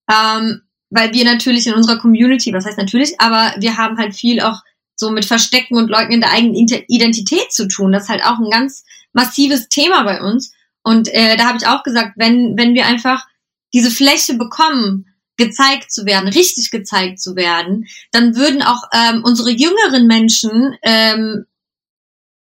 Ähm, 0.09 0.61
weil 0.89 1.11
wir 1.13 1.25
natürlich 1.25 1.65
in 1.65 1.73
unserer 1.73 1.97
Community, 1.97 2.53
was 2.53 2.65
heißt 2.65 2.77
natürlich, 2.77 3.19
aber 3.19 3.55
wir 3.59 3.77
haben 3.77 3.97
halt 3.97 4.13
viel 4.15 4.41
auch 4.41 4.61
so 4.95 5.11
mit 5.11 5.25
Verstecken 5.25 5.77
und 5.77 5.89
Leugnen 5.89 6.21
der 6.21 6.31
eigenen 6.31 6.55
Identität 6.55 7.51
zu 7.51 7.67
tun. 7.67 7.91
Das 7.91 8.03
ist 8.03 8.09
halt 8.09 8.23
auch 8.23 8.39
ein 8.39 8.49
ganz 8.49 8.83
massives 9.13 9.69
Thema 9.69 10.03
bei 10.03 10.21
uns. 10.21 10.53
Und 10.83 11.07
äh, 11.13 11.37
da 11.37 11.47
habe 11.47 11.57
ich 11.57 11.67
auch 11.67 11.83
gesagt, 11.83 12.13
wenn, 12.17 12.57
wenn 12.57 12.73
wir 12.73 12.85
einfach 12.85 13.25
diese 13.73 13.89
Fläche 13.89 14.35
bekommen, 14.35 15.07
gezeigt 15.37 15.91
zu 15.91 16.05
werden, 16.05 16.27
richtig 16.27 16.69
gezeigt 16.69 17.19
zu 17.19 17.35
werden, 17.35 17.87
dann 18.11 18.35
würden 18.35 18.61
auch 18.61 18.83
ähm, 18.93 19.23
unsere 19.23 19.49
jüngeren 19.49 20.05
Menschen 20.05 20.75
ähm, 20.83 21.45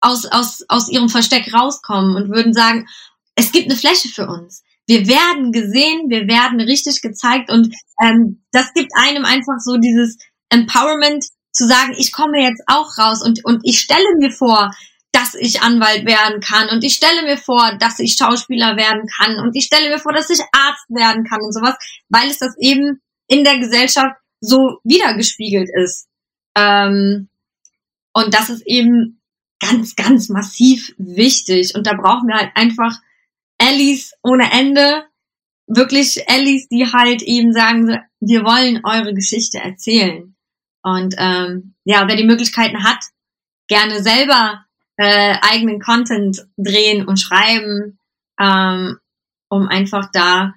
aus, 0.01 0.25
aus, 0.25 0.63
aus 0.67 0.89
ihrem 0.89 1.09
Versteck 1.09 1.53
rauskommen 1.53 2.15
und 2.15 2.29
würden 2.29 2.53
sagen, 2.53 2.87
es 3.35 3.51
gibt 3.51 3.65
eine 3.65 3.77
Fläche 3.77 4.09
für 4.09 4.27
uns. 4.27 4.63
Wir 4.87 5.07
werden 5.07 5.51
gesehen, 5.51 6.09
wir 6.09 6.27
werden 6.27 6.59
richtig 6.59 7.01
gezeigt 7.01 7.49
und 7.49 7.73
ähm, 8.01 8.43
das 8.51 8.73
gibt 8.73 8.91
einem 8.95 9.25
einfach 9.25 9.59
so 9.59 9.77
dieses 9.77 10.17
Empowerment 10.49 11.25
zu 11.55 11.67
sagen, 11.67 11.93
ich 11.97 12.11
komme 12.11 12.41
jetzt 12.41 12.61
auch 12.67 12.97
raus 12.97 13.23
und, 13.23 13.43
und 13.45 13.61
ich 13.63 13.79
stelle 13.79 14.05
mir 14.19 14.31
vor, 14.31 14.71
dass 15.11 15.33
ich 15.33 15.61
Anwalt 15.61 16.05
werden 16.05 16.41
kann 16.41 16.69
und 16.69 16.83
ich 16.83 16.95
stelle 16.95 17.23
mir 17.23 17.37
vor, 17.37 17.77
dass 17.79 17.99
ich 17.99 18.17
Schauspieler 18.17 18.75
werden 18.75 19.07
kann 19.17 19.39
und 19.39 19.55
ich 19.55 19.65
stelle 19.65 19.89
mir 19.89 19.99
vor, 19.99 20.11
dass 20.11 20.29
ich 20.29 20.41
Arzt 20.51 20.89
werden 20.89 21.23
kann 21.23 21.39
und 21.41 21.53
sowas, 21.53 21.75
weil 22.09 22.29
es 22.29 22.39
das 22.39 22.57
eben 22.59 23.01
in 23.27 23.45
der 23.45 23.57
Gesellschaft 23.59 24.17
so 24.41 24.79
wiedergespiegelt 24.83 25.69
ist. 25.73 26.07
Ähm, 26.55 27.29
und 28.13 28.33
das 28.33 28.49
ist 28.49 28.63
eben 28.67 29.21
ganz, 29.59 29.95
ganz 29.95 30.27
massiv 30.27 30.93
wichtig. 30.97 31.75
Und 31.75 31.87
da 31.87 31.93
brauchen 31.93 32.27
wir 32.27 32.35
halt 32.35 32.51
einfach 32.55 32.99
Allies 33.57 34.13
ohne 34.21 34.51
Ende, 34.51 35.05
wirklich 35.67 36.29
Allies, 36.29 36.67
die 36.67 36.91
halt 36.91 37.21
eben 37.21 37.53
sagen, 37.53 37.97
wir 38.19 38.43
wollen 38.43 38.81
eure 38.83 39.13
Geschichte 39.13 39.59
erzählen. 39.59 40.34
Und 40.85 41.15
ähm, 41.17 41.73
ja, 41.83 42.07
wer 42.07 42.15
die 42.15 42.27
Möglichkeiten 42.27 42.83
hat, 42.83 42.99
gerne 43.67 44.03
selber 44.03 44.65
äh, 44.97 45.35
eigenen 45.41 45.79
Content 45.79 46.45
drehen 46.57 47.07
und 47.07 47.19
schreiben, 47.19 47.97
ähm, 48.39 48.99
um 49.49 49.67
einfach 49.67 50.11
da 50.13 50.53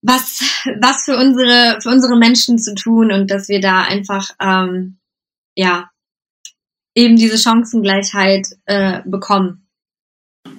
was 0.00 0.42
was 0.80 1.04
für 1.04 1.18
unsere 1.18 1.80
für 1.82 1.90
unsere 1.90 2.16
Menschen 2.16 2.58
zu 2.58 2.74
tun 2.74 3.12
und 3.12 3.30
dass 3.30 3.48
wir 3.48 3.60
da 3.60 3.82
einfach 3.82 4.30
ähm, 4.40 4.96
ja 5.54 5.90
eben 6.94 7.16
diese 7.16 7.36
Chancengleichheit 7.36 8.46
äh, 8.64 9.02
bekommen. 9.04 9.66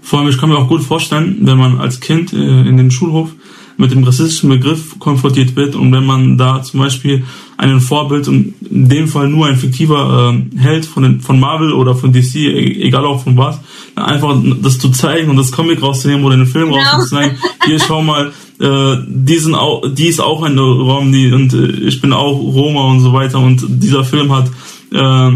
Vor 0.01 0.19
allem, 0.19 0.29
ich 0.29 0.39
kann 0.39 0.49
mir 0.49 0.57
auch 0.57 0.69
gut 0.69 0.83
vorstellen, 0.83 1.47
wenn 1.47 1.57
man 1.57 1.79
als 1.79 1.99
Kind 1.99 2.31
äh, 2.31 2.37
in 2.37 2.77
den 2.77 2.91
Schulhof 2.91 3.33
mit 3.77 3.91
dem 3.91 4.03
rassistischen 4.03 4.49
Begriff 4.49 4.97
konfrontiert 4.99 5.55
wird. 5.55 5.75
Und 5.75 5.91
wenn 5.91 6.05
man 6.05 6.37
da 6.37 6.61
zum 6.63 6.79
Beispiel 6.79 7.23
einen 7.57 7.81
Vorbild 7.81 8.27
und 8.27 8.53
in 8.69 8.89
dem 8.89 9.07
Fall 9.07 9.29
nur 9.29 9.47
ein 9.47 9.57
fiktiver 9.57 10.33
äh, 10.33 10.59
Held 10.59 10.85
von, 10.85 11.03
den, 11.03 11.21
von 11.21 11.39
Marvel 11.39 11.73
oder 11.73 11.95
von 11.95 12.11
DC, 12.11 12.35
e, 12.35 12.83
egal 12.83 13.05
auch 13.05 13.23
von 13.23 13.37
was, 13.37 13.59
einfach 13.95 14.37
das 14.61 14.79
zu 14.79 14.89
zeigen 14.89 15.29
und 15.29 15.37
das 15.37 15.51
Comic 15.51 15.81
rauszunehmen 15.81 16.25
oder 16.25 16.37
den 16.37 16.47
Film 16.47 16.69
genau. 16.69 16.79
rauszunehmen, 16.79 17.37
hier 17.65 17.79
schau 17.79 18.01
mal, 18.01 18.31
äh, 18.59 18.97
die, 19.07 19.37
sind 19.37 19.55
auch, 19.55 19.83
die 19.87 20.07
ist 20.07 20.19
auch 20.19 20.43
eine 20.43 20.61
Romney 20.61 21.31
und 21.31 21.53
äh, 21.53 21.87
ich 21.87 22.01
bin 22.01 22.13
auch 22.13 22.37
Roma 22.37 22.91
und 22.91 23.01
so 23.01 23.13
weiter. 23.13 23.39
Und 23.39 23.63
dieser 23.67 24.03
Film 24.03 24.31
hat 24.33 24.49
äh, 24.91 25.31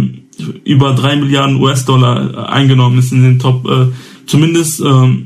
über 0.63 0.93
drei 0.93 1.15
Milliarden 1.15 1.57
US-Dollar 1.61 2.49
eingenommen, 2.49 2.99
ist 2.99 3.11
in 3.11 3.23
den 3.23 3.39
Top, 3.39 3.67
äh, 3.69 3.87
zumindest 4.25 4.81
äh, 4.81 5.25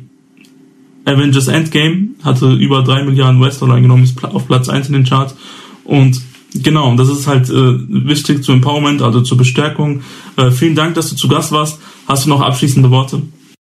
Avengers 1.06 1.48
Endgame 1.48 2.10
hatte 2.24 2.54
über 2.54 2.84
drei 2.84 3.04
Milliarden 3.04 3.42
US-Dollar 3.42 3.76
eingenommen, 3.76 4.04
ist 4.04 4.24
auf 4.24 4.48
Platz 4.48 4.70
eins 4.70 4.88
in 4.88 4.94
den 4.94 5.06
Charts. 5.06 5.36
Und 5.84 6.22
genau, 6.54 6.96
das 6.96 7.10
ist 7.10 7.28
halt 7.28 7.50
äh, 7.50 7.54
wichtig 7.54 8.44
zu 8.44 8.54
Empowerment, 8.54 9.02
also 9.02 9.22
zur 9.22 9.38
Bestärkung. 9.38 10.04
Äh, 10.38 10.52
vielen 10.52 10.76
Dank, 10.76 10.96
dass 10.96 11.10
du 11.10 11.16
zu 11.16 11.28
Gast 11.28 11.52
warst. 11.52 11.80
Hast 12.08 12.26
du 12.26 12.30
noch 12.30 12.42
abschließende 12.42 12.90
Worte? 12.90 13.22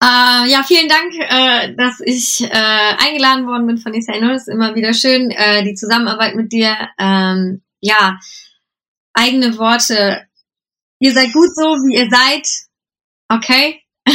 Uh, 0.04 0.46
ja, 0.48 0.64
vielen 0.64 0.90
Dank, 0.90 1.14
äh, 1.14 1.76
dass 1.76 2.00
ich 2.04 2.42
äh, 2.42 2.48
eingeladen 2.50 3.46
worden 3.46 3.68
bin 3.68 3.78
von 3.78 3.94
Isano. 3.94 4.32
Es 4.32 4.48
ist 4.48 4.54
immer 4.54 4.74
wieder 4.74 4.94
schön, 4.94 5.30
äh, 5.30 5.64
die 5.64 5.76
Zusammenarbeit 5.76 6.36
mit 6.36 6.52
dir. 6.52 6.76
Ähm, 6.98 7.62
ja, 7.82 8.18
eigene 9.14 9.58
Worte. 9.60 10.24
Ihr 11.00 11.14
seid 11.14 11.32
gut 11.34 11.56
so, 11.56 11.64
wie 11.86 11.96
ihr 11.96 12.10
seid. 12.10 12.48
Okay? 13.30 13.82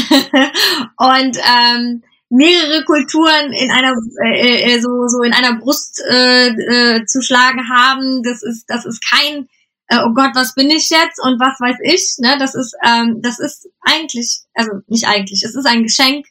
Und 0.99 1.39
ähm, 1.39 2.03
mehrere 2.29 2.85
Kulturen 2.85 3.53
in 3.53 3.71
einer 3.71 3.95
äh, 4.25 4.75
äh, 4.75 4.81
so 4.81 5.07
so 5.07 5.23
in 5.23 5.33
einer 5.33 5.59
Brust 5.59 6.03
äh, 6.09 6.49
äh, 6.49 7.05
zu 7.07 7.23
schlagen 7.23 7.69
haben. 7.69 8.23
Das 8.23 8.43
ist 8.43 8.65
das 8.69 8.85
ist 8.85 9.01
kein 9.09 9.49
äh, 9.89 9.99
oh 10.05 10.13
Gott, 10.15 10.31
was 10.35 10.55
bin 10.55 10.71
ich 10.71 10.91
jetzt 10.91 11.21
und 11.23 11.39
was 11.39 11.61
weiß 11.61 11.77
ich. 11.85 12.17
Ne, 12.19 12.37
das 12.39 12.55
ist 12.55 12.75
ähm, 12.85 13.21
das 13.23 13.39
ist 13.39 13.69
eigentlich 13.81 14.41
also 14.55 14.73
nicht 14.89 15.07
eigentlich. 15.07 15.43
Es 15.45 15.55
ist 15.55 15.67
ein 15.67 15.83
Geschenk. 15.83 16.27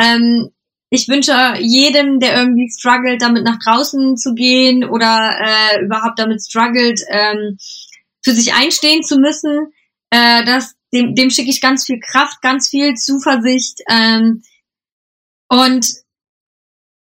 Ähm, 0.00 0.50
ich 0.90 1.08
wünsche 1.08 1.56
jedem, 1.58 2.20
der 2.20 2.36
irgendwie 2.36 2.70
struggelt, 2.70 3.20
damit 3.20 3.42
nach 3.42 3.58
draußen 3.58 4.16
zu 4.16 4.34
gehen 4.34 4.84
oder 4.84 5.36
äh, 5.40 5.84
überhaupt 5.84 6.20
damit 6.20 6.40
struggelt, 6.40 7.00
ähm, 7.08 7.56
für 8.22 8.32
sich 8.32 8.54
einstehen 8.54 9.02
zu 9.02 9.18
müssen, 9.18 9.72
äh, 10.10 10.44
dass 10.44 10.74
dem, 10.92 11.16
dem 11.16 11.30
schicke 11.30 11.50
ich 11.50 11.60
ganz 11.60 11.84
viel 11.84 11.98
Kraft, 11.98 12.40
ganz 12.42 12.68
viel 12.68 12.94
Zuversicht. 12.94 13.80
Ähm, 13.90 14.42
und 15.48 15.86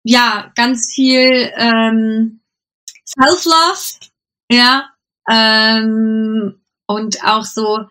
ja, 0.03 0.51
ganz 0.55 0.91
viel 0.93 1.51
ähm, 1.55 2.41
Self-Love, 3.05 4.09
ja, 4.51 4.89
ähm, 5.29 6.61
und 6.87 7.23
auch 7.23 7.43
so 7.43 7.85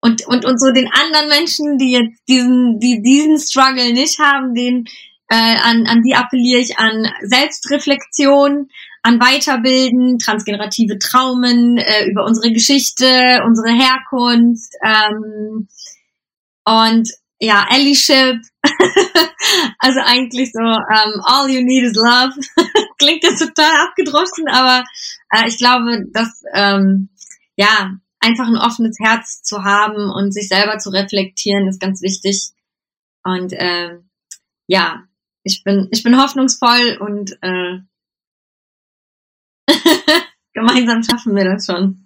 und, 0.00 0.26
und, 0.26 0.44
und 0.44 0.60
so 0.60 0.70
den 0.70 0.88
anderen 0.92 1.28
Menschen, 1.28 1.78
die 1.78 1.92
jetzt 1.92 2.22
diesen, 2.28 2.78
die 2.78 3.02
diesen 3.02 3.38
Struggle 3.38 3.92
nicht 3.92 4.18
haben, 4.20 4.54
den, 4.54 4.84
äh, 5.28 5.56
an, 5.64 5.86
an 5.86 6.02
die 6.02 6.14
appelliere 6.14 6.60
ich 6.60 6.78
an 6.78 7.08
Selbstreflexion, 7.22 8.68
an 9.02 9.20
Weiterbilden, 9.20 10.18
transgenerative 10.18 10.98
Traumen, 10.98 11.78
äh, 11.78 12.06
über 12.08 12.24
unsere 12.24 12.52
Geschichte, 12.52 13.42
unsere 13.44 13.72
Herkunft, 13.74 14.72
ähm, 14.84 15.68
und 16.64 17.10
ja, 17.40 17.66
Allyship. 17.68 18.40
also 19.78 20.00
eigentlich 20.00 20.52
so, 20.52 20.60
um, 20.60 20.66
ähm, 20.66 21.20
all 21.24 21.48
you 21.48 21.62
need 21.62 21.84
is 21.84 21.94
love. 21.94 22.32
Klingt 22.98 23.22
jetzt 23.22 23.40
total 23.40 23.86
abgedroschen, 23.86 24.48
aber 24.48 24.84
äh, 25.30 25.48
ich 25.48 25.58
glaube, 25.58 26.04
dass 26.12 26.42
ähm, 26.54 27.10
ja 27.56 27.92
einfach 28.20 28.46
ein 28.46 28.56
offenes 28.56 28.98
Herz 28.98 29.42
zu 29.42 29.64
haben 29.64 30.10
und 30.10 30.32
sich 30.32 30.48
selber 30.48 30.78
zu 30.78 30.90
reflektieren 30.90 31.68
ist 31.68 31.80
ganz 31.80 32.02
wichtig. 32.02 32.50
Und 33.22 33.52
äh, 33.52 33.98
ja, 34.66 35.04
ich 35.42 35.62
bin 35.62 35.88
ich 35.90 36.02
bin 36.02 36.20
hoffnungsvoll 36.20 36.98
und 37.00 37.36
äh, 37.42 37.78
gemeinsam 40.54 41.02
schaffen 41.02 41.36
wir 41.36 41.44
das 41.44 41.66
schon. 41.66 42.05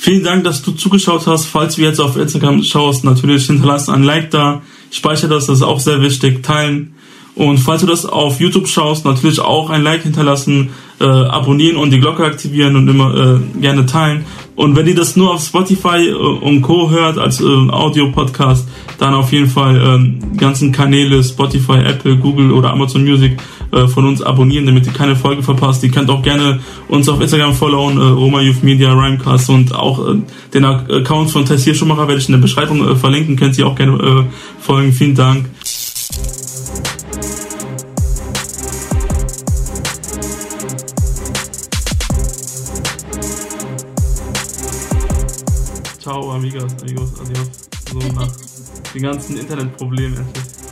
Vielen 0.00 0.22
Dank, 0.22 0.44
dass 0.44 0.62
du 0.62 0.70
zugeschaut 0.70 1.26
hast. 1.26 1.46
Falls 1.46 1.74
du 1.74 1.82
jetzt 1.82 2.00
auf 2.00 2.16
Instagram 2.16 2.62
schaust, 2.62 3.02
natürlich 3.02 3.46
hinterlass 3.46 3.88
ein 3.88 4.04
Like 4.04 4.30
da. 4.30 4.62
Speichere 4.92 5.28
das, 5.28 5.46
das 5.46 5.56
ist 5.56 5.62
auch 5.64 5.80
sehr 5.80 6.00
wichtig. 6.00 6.44
Teilen. 6.44 6.94
Und 7.34 7.58
falls 7.58 7.80
du 7.80 7.86
das 7.88 8.06
auf 8.06 8.40
YouTube 8.40 8.68
schaust, 8.68 9.04
natürlich 9.04 9.40
auch 9.40 9.70
ein 9.70 9.82
Like 9.82 10.04
hinterlassen, 10.04 10.70
äh, 11.00 11.04
abonnieren 11.04 11.76
und 11.76 11.90
die 11.90 11.98
Glocke 11.98 12.24
aktivieren 12.24 12.76
und 12.76 12.86
immer 12.86 13.14
äh, 13.14 13.60
gerne 13.60 13.86
teilen. 13.86 14.24
Und 14.54 14.76
wenn 14.76 14.86
ihr 14.86 14.94
das 14.94 15.16
nur 15.16 15.34
auf 15.34 15.42
Spotify 15.42 16.08
äh, 16.08 16.12
und 16.12 16.62
Co. 16.62 16.90
hört 16.90 17.18
als 17.18 17.40
äh, 17.40 17.44
Audio-Podcast, 17.44 18.68
dann 18.98 19.14
auf 19.14 19.32
jeden 19.32 19.48
Fall 19.48 19.76
äh, 19.76 20.36
ganzen 20.36 20.70
Kanäle 20.70 21.22
Spotify, 21.24 21.78
Apple, 21.78 22.16
Google 22.16 22.52
oder 22.52 22.70
Amazon 22.70 23.04
Music 23.04 23.36
äh, 23.72 23.86
von 23.86 24.06
uns 24.06 24.22
abonnieren, 24.22 24.66
damit 24.66 24.86
ihr 24.86 24.92
keine 24.92 25.16
Folge 25.16 25.42
verpasst. 25.42 25.82
Ihr 25.84 25.90
könnt 25.90 26.10
auch 26.10 26.22
gerne 26.22 26.60
uns 26.88 27.08
auf 27.08 27.20
Instagram 27.20 27.54
followen, 27.54 27.98
äh, 27.98 28.04
Roma 28.04 28.40
Youth 28.40 28.62
Media, 28.62 28.92
Rhymecast 28.92 29.50
und 29.50 29.74
auch 29.74 30.08
äh, 30.08 30.16
den 30.54 30.64
Account 30.64 31.30
von 31.30 31.44
Tessier 31.44 31.74
Schumacher 31.74 32.08
werde 32.08 32.20
ich 32.20 32.28
in 32.28 32.32
der 32.32 32.40
Beschreibung 32.40 32.86
äh, 32.88 32.96
verlinken. 32.96 33.36
Könnt 33.36 33.58
ihr 33.58 33.66
auch 33.66 33.74
gerne 33.74 34.26
äh, 34.26 34.62
folgen. 34.62 34.92
Vielen 34.92 35.14
Dank. 35.14 35.46
Ciao, 46.00 46.32
amigos, 46.32 46.74
amigos, 46.80 47.12
adios. 47.20 47.68
So 47.92 47.98
nach 48.14 48.28
den 48.94 49.02
ganzen 49.02 49.36
Internetproblemen 49.36 50.16
endlich. 50.16 50.67